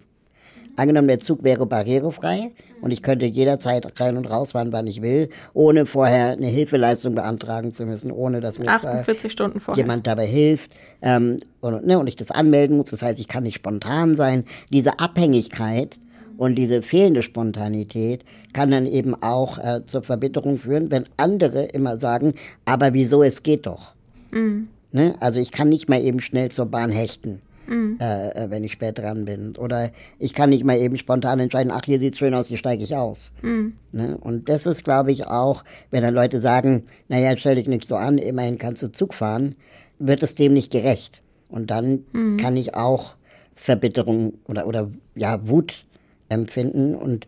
Angenommen, 0.78 1.08
der 1.08 1.20
Zug 1.20 1.44
wäre 1.44 1.66
barrierefrei 1.66 2.52
und 2.82 2.92
ich 2.92 3.02
könnte 3.02 3.26
jederzeit 3.26 4.00
rein 4.00 4.18
und 4.18 4.30
rausfahren, 4.30 4.74
wann 4.74 4.88
ich 4.88 5.02
will, 5.02 5.30
ohne 5.54 5.86
vorher 5.86 6.32
eine 6.32 6.48
Hilfeleistung 6.48 7.16
beantragen 7.16 7.72
zu 7.72 7.86
müssen, 7.86 8.12
ohne 8.12 8.42
dass 8.42 8.60
mir 8.60 8.68
48 8.68 9.32
Stunden 9.32 9.60
vorher. 9.62 9.82
jemand 9.82 10.06
dabei 10.06 10.26
hilft 10.26 10.72
ähm, 11.02 11.38
und, 11.62 11.86
ne, 11.86 11.98
und 11.98 12.08
ich 12.08 12.18
das 12.18 12.32
anmelden 12.32 12.78
muss. 12.78 12.90
Das 12.90 13.02
heißt, 13.02 13.20
ich 13.20 13.28
kann 13.28 13.44
nicht 13.44 13.56
spontan 13.56 14.16
sein. 14.16 14.44
Diese 14.70 15.00
Abhängigkeit 15.00 15.98
und 16.38 16.56
diese 16.56 16.82
fehlende 16.82 17.24
Spontanität 17.24 18.26
kann 18.52 18.72
dann 18.72 18.86
eben 18.86 19.16
auch 19.22 19.58
äh, 19.58 19.86
zur 19.86 20.04
Verbitterung 20.04 20.58
führen, 20.58 20.92
wenn 20.92 21.06
andere 21.16 21.64
immer 21.64 22.00
sagen, 22.00 22.34
aber 22.66 22.94
wieso, 22.94 23.24
es 23.24 23.44
geht 23.44 23.66
doch. 23.66 23.94
Mhm. 24.32 24.68
Ne? 24.96 25.16
Also 25.20 25.40
ich 25.40 25.52
kann 25.52 25.70
nicht 25.70 25.90
mal 25.90 26.02
eben 26.02 26.22
schnell 26.22 26.50
zur 26.52 26.68
Bahn 26.68 26.90
hechten 26.90 27.42
mhm. 27.68 27.98
äh, 28.00 28.30
äh, 28.30 28.50
wenn 28.50 28.64
ich 28.64 28.74
spät 28.74 28.98
dran 28.98 29.26
bin. 29.26 29.56
Oder 29.58 29.92
ich 30.20 30.34
kann 30.34 30.50
nicht 30.50 30.64
mal 30.64 30.78
eben 30.78 30.98
spontan 30.98 31.40
entscheiden, 31.40 31.72
ach, 31.74 31.84
hier 31.86 32.00
sieht's 32.00 32.18
schön 32.18 32.34
aus, 32.34 32.48
hier 32.48 32.58
steige 32.58 32.84
ich 32.84 32.96
aus. 32.96 33.34
Mhm. 33.42 33.74
Ne? 33.92 34.18
Und 34.18 34.50
das 34.50 34.66
ist, 34.66 34.84
glaube 34.84 35.12
ich, 35.12 35.28
auch, 35.28 35.64
wenn 35.92 36.04
dann 36.04 36.14
Leute 36.14 36.42
sagen, 36.42 36.84
naja, 37.08 37.36
stell 37.38 37.56
dich 37.56 37.68
nicht 37.68 37.88
so 37.88 37.96
an, 37.96 38.18
immerhin 38.18 38.58
kannst 38.58 38.84
du 38.84 38.92
Zug 38.92 39.14
fahren, 39.14 39.56
wird 40.00 40.24
es 40.24 40.36
dem 40.36 40.54
nicht 40.54 40.72
gerecht. 40.72 41.22
Und 41.50 41.72
dann 41.72 42.06
mhm. 42.14 42.38
kann 42.38 42.58
ich 42.58 42.76
auch 42.76 43.16
Verbitterung 43.56 44.34
oder, 44.48 44.68
oder 44.68 44.92
ja, 45.16 45.48
Wut 45.48 45.86
empfinden 46.28 46.96
und 46.96 47.28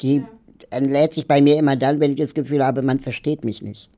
die 0.00 0.16
ja. 0.16 0.28
entlädt 0.70 1.12
sich 1.12 1.28
bei 1.28 1.40
mir 1.40 1.56
immer 1.56 1.76
dann, 1.76 2.00
wenn 2.00 2.12
ich 2.12 2.18
das 2.18 2.34
Gefühl 2.34 2.64
habe, 2.64 2.82
man 2.82 3.00
versteht 3.00 3.44
mich 3.44 3.62
nicht. 3.62 3.90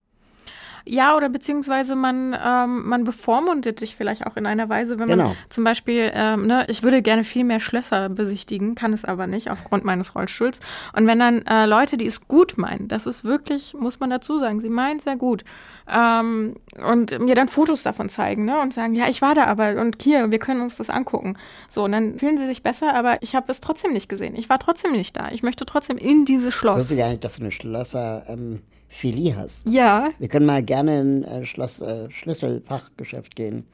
Ja, 0.89 1.17
oder 1.17 1.29
beziehungsweise 1.29 1.97
man, 1.97 2.37
ähm, 2.41 2.89
man 2.89 3.05
bevormundet 3.05 3.81
dich 3.81 3.97
vielleicht 3.97 4.27
auch 4.27 4.37
in 4.37 4.47
einer 4.47 4.69
Weise, 4.69 4.99
wenn 4.99 5.09
genau. 5.09 5.29
man 5.29 5.37
zum 5.49 5.65
Beispiel, 5.65 6.13
ähm, 6.15 6.47
ne, 6.47 6.65
ich 6.69 6.85
würde 6.85 7.03
gerne 7.03 7.25
viel 7.25 7.45
mehr 7.45 7.59
Schlösser 7.59 8.09
besichtigen, 8.09 8.77
kann 8.77 8.93
es 8.93 9.05
aber 9.05 9.27
nicht 9.27 9.51
aufgrund 9.51 9.85
meines 9.85 10.15
Rollstuhls. 10.15 10.61
Und 10.95 11.09
wenn 11.09 11.19
dann 11.19 11.45
äh, 11.47 11.67
Leute, 11.67 11.97
die 11.97 12.07
es 12.07 12.29
gut 12.29 12.57
meinen, 12.57 12.87
das 12.87 13.07
ist 13.07 13.25
wirklich, 13.25 13.75
muss 13.75 13.99
man 13.99 14.11
dazu 14.11 14.39
sagen, 14.39 14.61
sie 14.61 14.69
meinen 14.69 15.01
sehr 15.01 15.17
gut, 15.17 15.45
ähm, 15.93 16.55
und 16.85 17.19
mir 17.21 17.35
dann 17.35 17.49
Fotos 17.49 17.83
davon 17.83 18.09
zeigen, 18.09 18.45
ne, 18.45 18.61
und 18.61 18.73
sagen, 18.73 18.95
ja, 18.95 19.09
ich 19.09 19.23
war 19.23 19.35
da 19.35 19.45
aber 19.45 19.81
und 19.81 20.03
hier, 20.03 20.31
wir 20.31 20.39
können 20.39 20.61
uns 20.61 20.77
das 20.77 20.91
angucken. 20.91 21.37
So, 21.69 21.85
und 21.85 21.93
dann 21.93 22.19
fühlen 22.19 22.39
sie 22.39 22.47
sich 22.47 22.63
besser, 22.63 22.95
aber 22.95 23.23
ich 23.23 23.35
habe 23.35 23.51
es 23.51 23.61
trotzdem 23.61 23.93
nicht 23.93 24.09
gesehen. 24.09 24.37
Ich 24.37 24.49
war 24.49 24.59
trotzdem 24.59 24.93
nicht 24.93 25.17
da. 25.17 25.31
Ich 25.31 25.43
möchte 25.43 25.67
trotzdem 25.67 25.97
in 25.97 26.25
dieses 26.25 26.55
Schloss. 26.55 26.77
Ich 26.77 26.83
wusste 26.83 26.97
gar 26.97 27.09
nicht, 27.09 27.25
dass 27.25 27.37
du 27.37 27.43
eine 27.43 27.53
Schlösser 27.53 28.25
ähm, 28.29 28.63
Philie 28.89 29.37
hast. 29.37 29.67
Ja. 29.67 30.11
Wir 30.19 30.29
können 30.29 30.47
mal 30.47 30.63
gerne 30.63 31.01
in 31.01 31.25
ein 31.25 31.43
äh, 31.43 31.47
Schloss, 31.47 31.81
äh, 31.81 32.11
Schlüsselfachgeschäft 32.11 33.37
gehen 33.37 33.65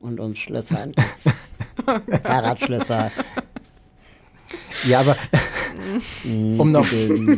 und 0.00 0.20
uns 0.20 0.38
Schlösser. 0.38 0.88
Fahrradschlösser. 2.22 3.10
Ja, 4.86 5.00
aber 5.00 5.16
um 6.24 6.72
noch. 6.72 6.86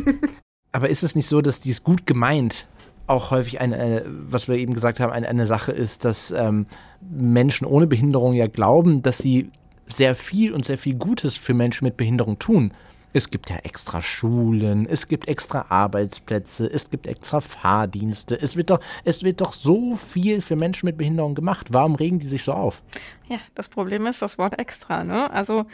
aber 0.73 0.89
ist 0.89 1.03
es 1.03 1.15
nicht 1.15 1.27
so, 1.27 1.41
dass 1.41 1.61
dies 1.61 1.83
gut 1.83 2.07
gemeint 2.07 2.67
auch 3.07 3.31
häufig 3.31 3.61
eine, 3.61 3.77
eine, 3.77 4.05
was 4.07 4.49
wir 4.49 4.57
eben 4.57 4.75
gesagt 4.75 5.01
haben, 5.01 5.13
eine, 5.13 5.29
eine 5.29 5.47
Sache 5.47 5.73
ist, 5.73 6.05
dass 6.05 6.31
ähm, 6.31 6.67
Menschen 7.01 7.67
ohne 7.67 7.87
Behinderung 7.87 8.33
ja 8.33 8.47
glauben, 8.47 9.03
dass 9.03 9.19
sie 9.19 9.51
sehr 9.87 10.15
viel 10.15 10.53
und 10.53 10.65
sehr 10.65 10.79
viel 10.79 10.95
Gutes 10.95 11.37
für 11.37 11.53
Menschen 11.53 11.85
mit 11.85 11.97
Behinderung 11.97 12.39
tun. 12.39 12.73
Es 13.17 13.31
gibt 13.31 13.49
ja 13.49 13.59
extra 13.63 14.03
Schulen, 14.03 14.87
es 14.87 15.07
gibt 15.07 15.29
extra 15.29 15.67
Arbeitsplätze, 15.69 16.67
es 16.67 16.91
gibt 16.91 17.07
extra 17.07 17.41
Fahrdienste. 17.41 18.37
Es 18.41 18.57
wird 18.57 18.71
doch, 18.71 18.81
es 19.05 19.23
wird 19.23 19.41
doch 19.41 19.53
so 19.53 19.95
viel 19.95 20.41
für 20.41 20.57
Menschen 20.57 20.87
mit 20.87 20.99
Behinderung 20.99 21.37
gemacht. 21.37 21.69
Warum 21.71 21.95
regen 21.95 22.19
die 22.19 22.27
sich 22.27 22.43
so 22.43 22.53
auf? 22.53 22.83
Ja, 23.29 23.39
das 23.55 23.69
Problem 23.69 24.07
ist 24.07 24.21
das 24.21 24.37
Wort 24.37 24.59
extra, 24.59 25.05
ne? 25.05 25.31
Also 25.31 25.65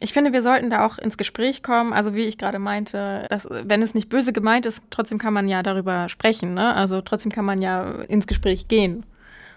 ich 0.00 0.14
finde, 0.14 0.32
wir 0.32 0.40
sollten 0.40 0.70
da 0.70 0.86
auch 0.86 0.96
ins 0.96 1.18
Gespräch 1.18 1.62
kommen. 1.62 1.92
Also 1.92 2.14
wie 2.14 2.24
ich 2.24 2.38
gerade 2.38 2.58
meinte, 2.58 3.26
dass, 3.28 3.46
wenn 3.50 3.82
es 3.82 3.94
nicht 3.94 4.08
böse 4.08 4.32
gemeint 4.32 4.64
ist, 4.64 4.80
trotzdem 4.88 5.18
kann 5.18 5.34
man 5.34 5.46
ja 5.46 5.62
darüber 5.62 6.08
sprechen. 6.08 6.54
Ne? 6.54 6.74
Also 6.74 7.02
trotzdem 7.02 7.32
kann 7.32 7.44
man 7.44 7.60
ja 7.60 8.00
ins 8.02 8.26
Gespräch 8.26 8.68
gehen 8.68 9.04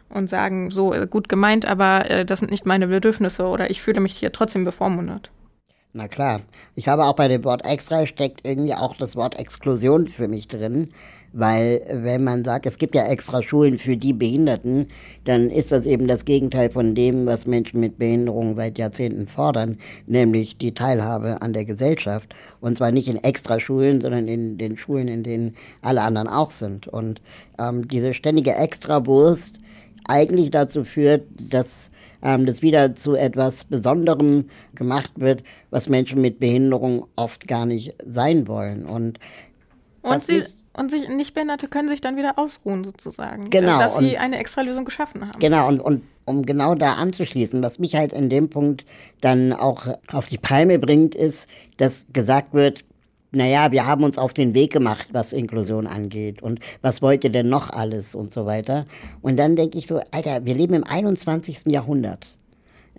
und 0.10 0.30
sagen, 0.30 0.70
so 0.70 0.91
gut 1.10 1.30
gemeint, 1.30 1.65
aber 1.65 2.10
äh, 2.10 2.26
das 2.26 2.39
sind 2.39 2.52
nicht 2.52 2.65
meine 2.65 2.88
Bedürfnisse 2.88 3.46
oder 3.46 3.70
ich 3.70 3.82
fühle 3.82 4.02
mich 4.02 4.17
hier 4.17 4.34
trotzdem 4.34 4.65
bevormundet. 4.65 5.32
Na 5.93 6.08
klar. 6.08 6.41
Ich 6.75 6.88
habe 6.88 7.04
auch 7.04 7.15
bei 7.15 7.27
dem 7.27 7.43
Wort 7.43 7.65
extra 7.65 8.08
steckt 8.08 8.45
irgendwie 8.45 8.73
auch 8.73 8.95
das 8.95 9.17
Wort 9.17 9.38
Exklusion 9.38 10.08
für 10.08 10.30
mich 10.30 10.47
drin. 10.47 10.88
Weil 11.34 11.82
wenn 11.89 12.23
man 12.25 12.43
sagt, 12.43 12.65
es 12.65 12.77
gibt 12.77 12.93
ja 12.93 13.06
extra 13.08 13.41
Schulen 13.41 13.77
für 13.77 13.95
die 13.95 14.12
Behinderten, 14.12 14.88
dann 15.23 15.49
ist 15.49 15.71
das 15.71 15.86
eben 15.86 16.08
das 16.08 16.25
Gegenteil 16.25 16.69
von 16.69 16.93
dem, 16.93 17.25
was 17.25 17.47
Menschen 17.47 17.80
mit 17.80 17.97
Behinderung 17.97 18.56
seit 18.56 18.77
Jahrzehnten 18.77 19.27
fordern, 19.27 19.77
nämlich 20.08 20.58
die 20.58 20.73
Teilhabe 20.73 21.41
an 21.41 21.54
der 21.54 21.63
Gesellschaft. 21.63 22.34
Und 22.60 22.77
zwar 22.77 22.91
nicht 22.91 23.08
in 23.08 23.23
extra 23.23 23.60
Schulen, 23.62 24.01
sondern 24.01 24.27
in 24.27 24.58
den 24.58 24.77
Schulen, 24.77 25.08
in 25.08 25.23
denen 25.23 25.56
alle 25.82 26.01
anderen 26.01 26.27
auch 26.27 26.51
sind. 26.51 26.88
Und 26.88 27.21
ähm, 27.58 27.88
diese 27.88 28.13
ständige 28.13 28.56
Extrawurst 28.56 29.58
eigentlich 30.08 30.51
dazu 30.51 30.84
führt, 30.84 31.23
dass 31.49 31.90
ähm, 32.21 32.45
das 32.45 32.62
wieder 32.62 32.95
zu 32.95 33.15
etwas 33.15 33.63
Besonderem 33.63 34.49
gemacht 34.75 35.12
wird, 35.15 35.43
was 35.69 35.89
Menschen 35.89 36.21
mit 36.21 36.39
Behinderung 36.39 37.07
oft 37.15 37.47
gar 37.47 37.65
nicht 37.65 37.95
sein 38.05 38.47
wollen. 38.47 38.86
Und, 38.86 39.19
und 40.01 40.21
sie, 40.21 40.43
und 40.73 40.91
sich 40.91 41.07
Nichtbehinderte 41.10 41.67
können 41.67 41.89
sich 41.89 42.01
dann 42.01 42.17
wieder 42.17 42.38
ausruhen, 42.38 42.84
sozusagen. 42.84 43.49
Genau. 43.49 43.77
Dass 43.79 43.97
sie 43.97 44.17
eine 44.17 44.38
extra 44.38 44.62
Lösung 44.62 44.86
geschaffen 44.86 45.27
haben. 45.27 45.39
Genau, 45.39 45.67
und, 45.67 45.79
und 45.79 46.03
um 46.25 46.45
genau 46.45 46.75
da 46.75 46.93
anzuschließen, 46.93 47.62
was 47.62 47.79
mich 47.79 47.95
halt 47.95 48.13
in 48.13 48.29
dem 48.29 48.49
Punkt 48.49 48.86
dann 49.19 49.53
auch 49.53 49.88
auf 50.12 50.27
die 50.27 50.38
Palme 50.38 50.79
bringt, 50.79 51.15
ist, 51.15 51.47
dass 51.77 52.05
gesagt 52.13 52.53
wird, 52.53 52.86
naja, 53.32 53.72
wir 53.72 53.86
haben 53.86 54.04
uns 54.04 54.17
auf 54.17 54.34
den 54.34 54.54
Weg 54.54 54.74
gemacht, 54.74 55.10
was 55.13 55.32
Inklusion 55.32 55.88
angeht 55.88 56.41
und 56.41 56.60
was 56.82 57.02
wollt 57.02 57.24
ihr 57.24 57.30
denn 57.30 57.48
noch 57.48 57.70
alles 57.70 58.13
und 58.13 58.32
so 58.32 58.46
weiter. 58.46 58.86
Und 59.22 59.38
dann 59.38 59.56
denke 59.56 59.78
ich 59.78 59.88
so, 59.88 60.02
Alter, 60.12 60.46
wir 60.46 60.54
leben 60.54 60.74
im 60.74 60.84
21. 60.84 61.67
Jahrhundert. 61.67 62.28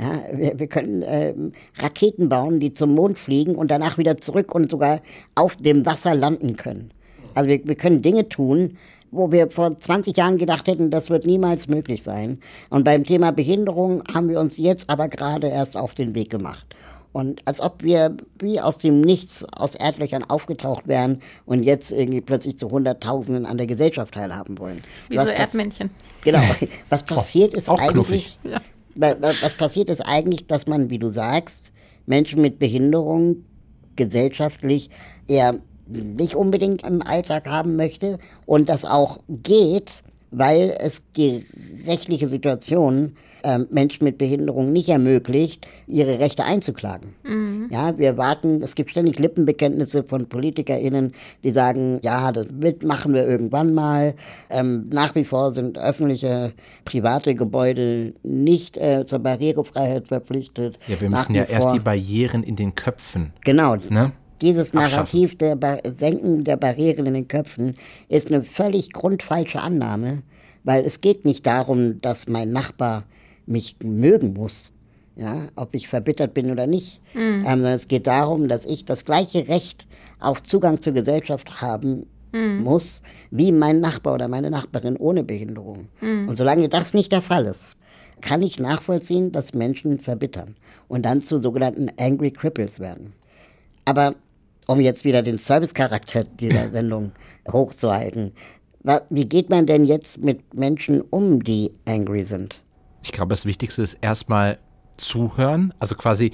Ja, 0.00 0.22
wir, 0.32 0.58
wir 0.58 0.66
können 0.68 1.02
äh, 1.02 1.34
Raketen 1.76 2.30
bauen, 2.30 2.60
die 2.60 2.72
zum 2.72 2.94
Mond 2.94 3.18
fliegen 3.18 3.56
und 3.56 3.70
danach 3.70 3.98
wieder 3.98 4.16
zurück 4.16 4.54
und 4.54 4.70
sogar 4.70 5.02
auf 5.34 5.56
dem 5.56 5.84
Wasser 5.84 6.14
landen 6.14 6.56
können. 6.56 6.92
Also 7.34 7.50
wir, 7.50 7.60
wir 7.66 7.74
können 7.74 8.00
Dinge 8.00 8.28
tun, 8.28 8.78
wo 9.10 9.30
wir 9.30 9.50
vor 9.50 9.78
20 9.78 10.16
Jahren 10.16 10.38
gedacht 10.38 10.66
hätten, 10.66 10.88
das 10.88 11.10
wird 11.10 11.26
niemals 11.26 11.68
möglich 11.68 12.02
sein. 12.02 12.38
Und 12.70 12.84
beim 12.84 13.04
Thema 13.04 13.30
Behinderung 13.32 14.02
haben 14.12 14.30
wir 14.30 14.40
uns 14.40 14.56
jetzt 14.56 14.88
aber 14.88 15.08
gerade 15.08 15.48
erst 15.48 15.76
auf 15.76 15.94
den 15.94 16.14
Weg 16.14 16.30
gemacht. 16.30 16.74
Und 17.12 17.42
als 17.46 17.60
ob 17.60 17.82
wir 17.82 18.16
wie 18.38 18.60
aus 18.60 18.78
dem 18.78 19.02
Nichts, 19.02 19.44
aus 19.52 19.74
Erdlöchern 19.74 20.24
aufgetaucht 20.24 20.88
wären 20.88 21.20
und 21.44 21.62
jetzt 21.62 21.92
irgendwie 21.92 22.22
plötzlich 22.22 22.56
zu 22.56 22.70
Hunderttausenden 22.70 23.44
an 23.44 23.58
der 23.58 23.66
Gesellschaft 23.66 24.14
teilhaben 24.14 24.58
wollen. 24.58 24.82
Wie 25.08 25.16
was 25.16 25.26
so 25.26 25.32
Erdmännchen. 25.32 25.90
Genau. 26.24 26.42
Was 26.88 27.02
passiert 27.02 27.54
ist 27.54 27.68
auch 27.68 27.80
eigentlich, 27.80 28.38
ja. 28.44 28.60
was 28.94 29.56
passiert 29.56 29.90
ist 29.90 30.00
eigentlich, 30.00 30.46
dass 30.46 30.66
man, 30.66 30.90
wie 30.90 30.98
du 30.98 31.08
sagst, 31.08 31.72
Menschen 32.06 32.40
mit 32.40 32.58
Behinderung 32.58 33.44
gesellschaftlich 33.96 34.90
eher 35.26 35.60
nicht 35.86 36.34
unbedingt 36.34 36.84
im 36.84 37.02
Alltag 37.02 37.46
haben 37.46 37.76
möchte 37.76 38.18
und 38.46 38.68
das 38.68 38.84
auch 38.84 39.20
geht, 39.28 40.02
weil 40.30 40.76
es 40.78 41.02
die 41.16 41.46
rechtliche 41.86 42.28
Situation 42.28 43.16
äh, 43.42 43.60
Menschen 43.70 44.04
mit 44.04 44.18
Behinderung 44.18 44.72
nicht 44.72 44.88
ermöglicht, 44.88 45.66
ihre 45.86 46.18
Rechte 46.18 46.44
einzuklagen. 46.44 47.14
Mhm. 47.24 47.68
Ja, 47.70 47.96
wir 47.98 48.16
warten, 48.16 48.62
es 48.62 48.74
gibt 48.74 48.90
ständig 48.90 49.18
Lippenbekenntnisse 49.18 50.02
von 50.04 50.28
PolitikerInnen, 50.28 51.12
die 51.44 51.50
sagen, 51.50 52.00
ja, 52.02 52.32
das 52.32 52.46
machen 52.84 53.14
wir 53.14 53.26
irgendwann 53.26 53.74
mal. 53.74 54.14
Ähm, 54.50 54.88
nach 54.90 55.14
wie 55.14 55.24
vor 55.24 55.52
sind 55.52 55.78
öffentliche, 55.78 56.52
private 56.84 57.34
Gebäude 57.34 58.14
nicht 58.22 58.76
äh, 58.76 59.06
zur 59.06 59.20
Barrierefreiheit 59.20 60.08
verpflichtet. 60.08 60.78
Ja, 60.86 61.00
wir 61.00 61.10
müssen 61.10 61.34
ja 61.34 61.44
erst 61.44 61.72
die 61.74 61.80
Barrieren 61.80 62.42
in 62.42 62.56
den 62.56 62.74
Köpfen. 62.74 63.32
Genau. 63.44 63.76
Ne? 63.90 64.12
Dieses 64.42 64.74
Narrativ 64.74 65.38
der 65.38 65.56
Senken 65.94 66.42
der 66.42 66.56
Barrieren 66.56 67.06
in 67.06 67.14
den 67.14 67.28
Köpfen 67.28 67.76
ist 68.08 68.32
eine 68.32 68.42
völlig 68.42 68.92
grundfalsche 68.92 69.60
Annahme, 69.60 70.22
weil 70.64 70.84
es 70.84 71.00
geht 71.00 71.24
nicht 71.24 71.46
darum, 71.46 72.00
dass 72.00 72.26
mein 72.26 72.50
Nachbar 72.50 73.04
mich 73.46 73.76
mögen 73.82 74.34
muss, 74.34 74.72
ja, 75.16 75.48
ob 75.56 75.74
ich 75.74 75.88
verbittert 75.88 76.34
bin 76.34 76.50
oder 76.50 76.66
nicht. 76.66 77.00
Mhm. 77.14 77.44
Ähm, 77.46 77.64
es 77.64 77.88
geht 77.88 78.06
darum, 78.06 78.48
dass 78.48 78.64
ich 78.64 78.84
das 78.84 79.04
gleiche 79.04 79.48
Recht 79.48 79.86
auf 80.20 80.42
Zugang 80.42 80.80
zur 80.80 80.92
Gesellschaft 80.92 81.60
haben 81.60 82.06
mhm. 82.32 82.62
muss, 82.62 83.02
wie 83.30 83.52
mein 83.52 83.80
Nachbar 83.80 84.14
oder 84.14 84.28
meine 84.28 84.50
Nachbarin 84.50 84.96
ohne 84.96 85.22
Behinderung. 85.22 85.88
Mhm. 86.00 86.28
Und 86.28 86.36
solange 86.36 86.68
das 86.68 86.94
nicht 86.94 87.12
der 87.12 87.22
Fall 87.22 87.46
ist, 87.46 87.76
kann 88.20 88.42
ich 88.42 88.58
nachvollziehen, 88.58 89.32
dass 89.32 89.52
Menschen 89.52 89.98
verbittern 89.98 90.56
und 90.88 91.02
dann 91.02 91.22
zu 91.22 91.38
sogenannten 91.38 91.88
Angry 91.98 92.30
Cripples 92.30 92.80
werden. 92.80 93.12
Aber 93.84 94.14
um 94.66 94.80
jetzt 94.80 95.04
wieder 95.04 95.22
den 95.22 95.38
Servicecharakter 95.38 96.24
dieser 96.24 96.68
Sendung 96.70 97.12
hochzuhalten. 97.50 98.32
Wie 99.10 99.26
geht 99.26 99.50
man 99.50 99.66
denn 99.66 99.84
jetzt 99.84 100.22
mit 100.22 100.54
Menschen 100.54 101.00
um, 101.00 101.42
die 101.42 101.72
angry 101.86 102.24
sind? 102.24 102.62
Ich 103.02 103.12
glaube, 103.12 103.30
das 103.30 103.46
Wichtigste 103.46 103.82
ist 103.82 103.98
erstmal 104.00 104.58
zuhören, 104.96 105.74
also 105.78 105.94
quasi 105.94 106.32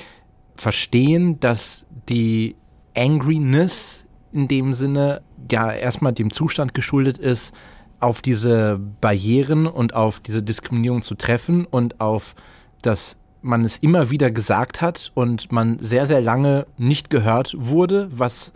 verstehen, 0.56 1.40
dass 1.40 1.86
die 2.08 2.56
Angriness 2.96 4.04
in 4.32 4.48
dem 4.48 4.72
Sinne 4.72 5.22
ja 5.50 5.72
erstmal 5.72 6.12
dem 6.12 6.32
Zustand 6.32 6.74
geschuldet 6.74 7.18
ist, 7.18 7.52
auf 8.00 8.20
diese 8.22 8.78
Barrieren 9.00 9.66
und 9.66 9.94
auf 9.94 10.20
diese 10.20 10.42
Diskriminierung 10.42 11.02
zu 11.02 11.14
treffen 11.14 11.64
und 11.64 12.00
auf 12.00 12.34
das 12.82 13.16
man 13.40 13.64
es 13.64 13.78
immer 13.78 14.10
wieder 14.10 14.30
gesagt 14.30 14.80
hat 14.80 15.12
und 15.14 15.52
man 15.52 15.78
sehr, 15.80 16.06
sehr 16.06 16.20
lange 16.20 16.66
nicht 16.76 17.08
gehört 17.08 17.54
wurde, 17.56 18.08
was 18.10 18.52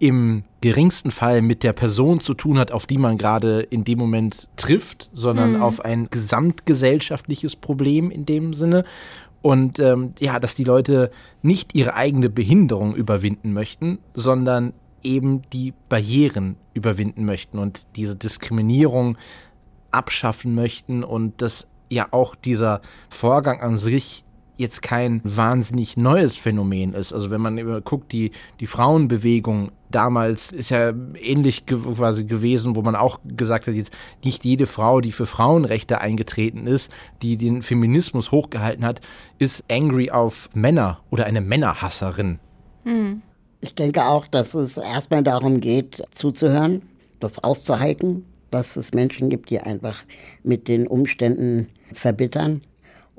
im 0.00 0.44
geringsten 0.62 1.10
Fall 1.10 1.42
mit 1.42 1.62
der 1.62 1.74
Person 1.74 2.20
zu 2.20 2.34
tun 2.34 2.58
hat, 2.58 2.72
auf 2.72 2.86
die 2.86 2.98
man 2.98 3.18
gerade 3.18 3.60
in 3.60 3.84
dem 3.84 3.98
Moment 3.98 4.48
trifft, 4.56 5.10
sondern 5.12 5.56
mhm. 5.56 5.62
auf 5.62 5.84
ein 5.84 6.08
gesamtgesellschaftliches 6.10 7.54
Problem 7.54 8.10
in 8.10 8.26
dem 8.26 8.54
Sinne. 8.54 8.84
Und 9.42 9.78
ähm, 9.78 10.14
ja, 10.18 10.40
dass 10.40 10.54
die 10.54 10.64
Leute 10.64 11.10
nicht 11.42 11.74
ihre 11.74 11.94
eigene 11.94 12.30
Behinderung 12.30 12.94
überwinden 12.94 13.52
möchten, 13.52 13.98
sondern 14.14 14.72
eben 15.02 15.42
die 15.52 15.72
Barrieren 15.88 16.56
überwinden 16.74 17.24
möchten 17.24 17.58
und 17.58 17.86
diese 17.96 18.16
Diskriminierung 18.16 19.16
abschaffen 19.90 20.54
möchten 20.54 21.04
und 21.04 21.42
das 21.42 21.66
ja 21.90 22.08
auch 22.10 22.34
dieser 22.34 22.80
Vorgang 23.08 23.60
an 23.60 23.76
sich 23.76 24.24
jetzt 24.60 24.82
kein 24.82 25.20
wahnsinnig 25.24 25.96
neues 25.96 26.36
Phänomen 26.36 26.94
ist. 26.94 27.12
Also 27.12 27.30
wenn 27.30 27.40
man 27.40 27.82
guckt, 27.82 28.12
die, 28.12 28.30
die 28.60 28.66
Frauenbewegung 28.66 29.72
damals 29.90 30.52
ist 30.52 30.70
ja 30.70 30.92
ähnlich 31.18 31.66
ge 31.66 31.78
quasi 31.78 32.24
gewesen, 32.24 32.76
wo 32.76 32.82
man 32.82 32.94
auch 32.94 33.18
gesagt 33.24 33.66
hat, 33.66 33.74
jetzt 33.74 33.92
nicht 34.24 34.44
jede 34.44 34.66
Frau, 34.66 35.00
die 35.00 35.12
für 35.12 35.26
Frauenrechte 35.26 36.00
eingetreten 36.00 36.66
ist, 36.66 36.92
die 37.22 37.36
den 37.36 37.62
Feminismus 37.62 38.30
hochgehalten 38.30 38.84
hat, 38.84 39.00
ist 39.38 39.64
angry 39.70 40.10
auf 40.10 40.48
Männer 40.54 41.00
oder 41.10 41.26
eine 41.26 41.40
Männerhasserin. 41.40 42.38
Hm. 42.84 43.22
Ich 43.62 43.74
denke 43.74 44.04
auch, 44.06 44.26
dass 44.26 44.54
es 44.54 44.76
erstmal 44.76 45.22
darum 45.22 45.60
geht, 45.60 46.02
zuzuhören, 46.10 46.82
das 47.18 47.42
auszuhalten, 47.42 48.24
dass 48.50 48.76
es 48.76 48.94
Menschen 48.94 49.28
gibt, 49.28 49.50
die 49.50 49.60
einfach 49.60 50.02
mit 50.42 50.66
den 50.68 50.86
Umständen 50.86 51.68
verbittern 51.92 52.62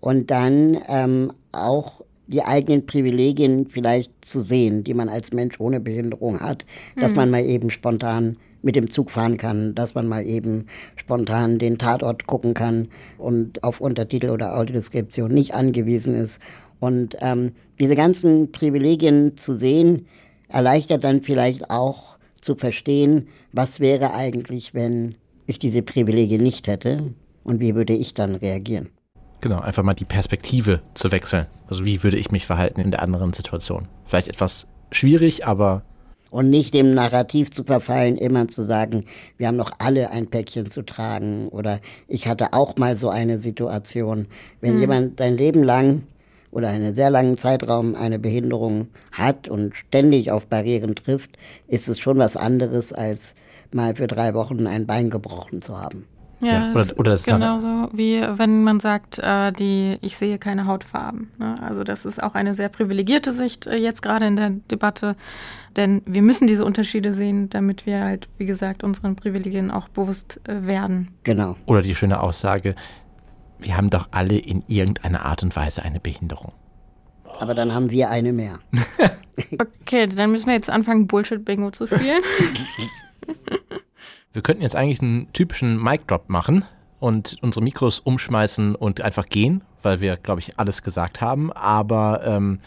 und 0.02 0.30
dann 0.30 0.78
ähm, 0.90 1.32
auch 1.52 2.02
die 2.28 2.44
eigenen 2.44 2.86
Privilegien 2.86 3.68
vielleicht 3.68 4.12
zu 4.26 4.42
sehen, 4.42 4.84
die 4.84 4.94
man 4.94 5.10
als 5.10 5.34
Mensch 5.34 5.60
ohne 5.60 5.80
Behinderung 5.80 6.40
hat, 6.40 6.66
dass 6.96 7.12
mhm. 7.12 7.18
man 7.18 7.32
mal 7.32 7.46
eben 7.46 7.70
spontan 7.70 8.38
mit 8.64 8.76
dem 8.76 8.90
Zug 8.90 9.12
fahren 9.12 9.38
kann, 9.38 9.74
dass 9.76 9.96
man 9.96 10.08
mal 10.08 10.26
eben 10.26 10.68
spontan 10.96 11.58
den 11.58 11.78
Tatort 11.78 12.28
gucken 12.28 12.54
kann 12.54 12.90
und 13.18 13.64
auf 13.64 13.82
Untertitel 13.82 14.30
oder 14.30 14.58
Audiodeskription 14.58 15.32
nicht 15.32 15.54
angewiesen 15.54 16.16
ist. 16.16 16.40
Und 16.80 17.18
ähm, 17.22 17.54
diese 17.80 17.96
ganzen 17.96 18.52
Privilegien 18.52 19.36
zu 19.36 19.54
sehen, 19.54 20.08
erleichtert 20.48 21.04
dann 21.04 21.22
vielleicht 21.22 21.70
auch 21.70 22.18
zu 22.40 22.56
verstehen, 22.56 23.28
was 23.52 23.80
wäre 23.80 24.14
eigentlich, 24.14 24.74
wenn 24.74 25.16
ich 25.48 25.60
diese 25.60 25.82
Privilegien 25.82 26.42
nicht 26.42 26.68
hätte 26.68 27.14
und 27.44 27.60
wie 27.60 27.76
würde 27.76 27.94
ich 27.94 28.14
dann 28.14 28.36
reagieren. 28.36 28.90
Genau, 29.42 29.60
einfach 29.60 29.84
mal 29.84 29.96
die 29.96 30.06
Perspektive 30.06 30.82
zu 30.94 31.12
wechseln. 31.12 31.48
Also 31.68 31.84
wie 31.84 32.04
würde 32.04 32.18
ich 32.18 32.32
mich 32.32 32.46
verhalten 32.46 32.80
in 32.80 32.92
der 32.92 33.02
anderen 33.02 33.34
Situation? 33.34 33.88
Vielleicht 34.06 34.28
etwas 34.28 34.68
schwierig, 34.92 35.48
aber 35.48 35.84
und 36.30 36.50
nicht 36.50 36.74
dem 36.74 36.94
Narrativ 36.94 37.52
zu 37.52 37.66
verfallen, 37.66 38.16
immer 38.18 38.48
zu 38.48 38.64
sagen, 38.64 39.04
wir 39.38 39.48
haben 39.48 39.58
noch 39.58 39.72
alle 39.80 40.12
ein 40.12 40.28
Päckchen 40.28 40.70
zu 40.70 40.82
tragen 40.82 41.50
oder 41.50 41.80
ich 42.08 42.26
hatte 42.26 42.54
auch 42.54 42.78
mal 42.78 42.96
so 42.96 43.10
eine 43.10 43.38
Situation. 43.38 44.28
Wenn 44.62 44.76
mhm. 44.76 44.80
jemand 44.80 45.20
sein 45.20 45.36
Leben 45.36 45.62
lang 45.62 46.04
oder 46.52 46.70
einen 46.70 46.96
sehr 46.96 47.10
langen 47.10 47.38
Zeitraum 47.38 47.96
eine 47.96 48.18
Behinderung 48.18 48.88
hat 49.12 49.50
und 49.50 49.76
ständig 49.76 50.32
auf 50.32 50.48
Barrieren 50.48 50.96
trifft, 50.96 51.38
ist 51.68 51.90
es 51.90 52.00
schon 52.00 52.18
was 52.18 52.38
anderes, 52.38 52.94
als 52.94 53.36
mal 53.74 53.96
für 53.96 54.08
drei 54.08 54.34
Wochen 54.34 54.68
ein 54.68 54.88
Bein 54.88 55.10
gebrochen 55.10 55.62
zu 55.62 55.82
haben. 55.82 56.06
Ja. 56.42 56.72
Oder, 56.72 56.86
oder 56.98 57.12
das 57.12 57.24
genauso 57.24 57.90
wie 57.94 58.22
wenn 58.22 58.64
man 58.64 58.80
sagt, 58.80 59.20
äh, 59.20 59.52
die, 59.52 59.98
ich 60.02 60.18
sehe 60.18 60.38
keine 60.38 60.66
Hautfarben. 60.66 61.32
Ne? 61.38 61.56
Also 61.62 61.84
das 61.84 62.06
ist 62.06 62.22
auch 62.22 62.34
eine 62.34 62.54
sehr 62.54 62.70
privilegierte 62.70 63.32
Sicht 63.32 63.68
äh, 63.68 63.76
jetzt 63.76 64.02
gerade 64.02 64.26
in 64.26 64.36
der 64.36 64.50
Debatte, 64.50 65.16
denn 65.76 66.02
wir 66.06 66.22
müssen 66.22 66.48
diese 66.48 66.66
Unterschiede 66.66 67.14
sehen, 67.14 67.50
damit 67.50 67.86
wir 67.86 68.04
halt, 68.04 68.28
wie 68.38 68.46
gesagt, 68.46 68.84
unseren 68.84 69.16
Privilegien 69.16 69.72
auch 69.72 69.88
bewusst 69.88 70.40
äh, 70.48 70.66
werden. 70.66 71.10
Genau. 71.24 71.56
Oder 71.66 71.82
die 71.82 71.96
schöne 71.96 72.20
Aussage, 72.20 72.76
wir 73.60 73.78
haben 73.78 73.90
doch 73.90 74.08
alle 74.12 74.38
in 74.38 74.64
irgendeiner 74.68 75.26
Art 75.26 75.44
und 75.44 75.56
Weise 75.56 75.84
eine 75.84 76.00
Behinderung. 76.00 76.54
Aber 77.40 77.54
dann 77.54 77.74
haben 77.74 77.92
wir 77.92 78.10
eine 78.10 78.34
mehr. 78.34 78.60
okay, 79.60 80.08
dann 80.08 80.32
müssen 80.32 80.48
wir 80.48 80.54
jetzt 80.54 80.70
anfangen, 80.70 81.08
Bullshit-Bingo 81.08 81.72
zu 81.72 81.88
spielen. 81.88 82.22
Wir 84.34 84.42
könnten 84.42 84.62
jetzt 84.62 84.76
eigentlich 84.76 85.02
einen 85.02 85.32
typischen 85.34 85.82
Mic-Drop 85.82 86.30
machen 86.30 86.64
und 87.00 87.38
unsere 87.42 87.64
Mikros 87.64 88.00
umschmeißen 88.00 88.76
und 88.76 89.02
einfach 89.02 89.28
gehen, 89.28 89.62
weil 89.82 90.00
wir, 90.00 90.16
glaube 90.16 90.40
ich, 90.40 90.58
alles 90.58 90.84
gesagt 90.84 91.20
haben. 91.20 91.52
Aber 91.52 92.22
ähm, 92.26 92.60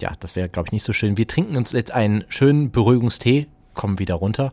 ja, 0.00 0.12
das 0.20 0.36
wäre, 0.36 0.48
glaube 0.50 0.68
ich, 0.68 0.72
nicht 0.72 0.84
so 0.84 0.92
schön. 0.92 1.16
Wir 1.16 1.26
trinken 1.26 1.56
uns 1.56 1.72
jetzt 1.72 1.90
einen 1.90 2.24
schönen 2.28 2.70
Beruhigungstee, 2.70 3.46
kommen 3.72 3.98
wieder 3.98 4.16
runter 4.16 4.52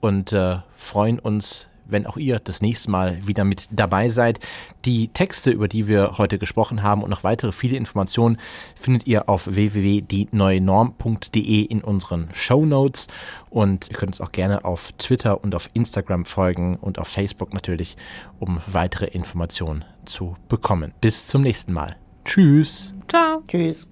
und 0.00 0.32
äh, 0.32 0.58
freuen 0.76 1.18
uns, 1.18 1.68
wenn 1.86 2.06
auch 2.06 2.16
ihr 2.16 2.38
das 2.38 2.62
nächste 2.62 2.90
Mal 2.90 3.26
wieder 3.26 3.44
mit 3.44 3.66
dabei 3.70 4.08
seid. 4.08 4.40
Die 4.84 5.08
Texte, 5.08 5.50
über 5.50 5.68
die 5.68 5.86
wir 5.86 6.16
heute 6.18 6.38
gesprochen 6.38 6.82
haben 6.82 7.02
und 7.02 7.10
noch 7.10 7.24
weitere 7.24 7.52
viele 7.52 7.76
Informationen 7.76 8.38
findet 8.74 9.06
ihr 9.06 9.28
auf 9.28 9.46
www.dieneuenorm.de 9.46 11.62
in 11.62 11.82
unseren 11.82 12.28
Show 12.32 12.66
Notes 12.66 13.06
und 13.50 13.90
ihr 13.90 13.96
könnt 13.96 14.12
uns 14.12 14.20
auch 14.20 14.32
gerne 14.32 14.64
auf 14.64 14.90
Twitter 14.98 15.42
und 15.42 15.54
auf 15.54 15.70
Instagram 15.74 16.24
folgen 16.24 16.76
und 16.76 16.98
auf 16.98 17.08
Facebook 17.08 17.54
natürlich, 17.54 17.96
um 18.38 18.60
weitere 18.66 19.06
Informationen 19.06 19.84
zu 20.04 20.36
bekommen. 20.48 20.92
Bis 21.00 21.26
zum 21.26 21.42
nächsten 21.42 21.72
Mal. 21.72 21.96
Tschüss. 22.24 22.94
Ciao. 23.08 23.42
Tschüss. 23.46 23.90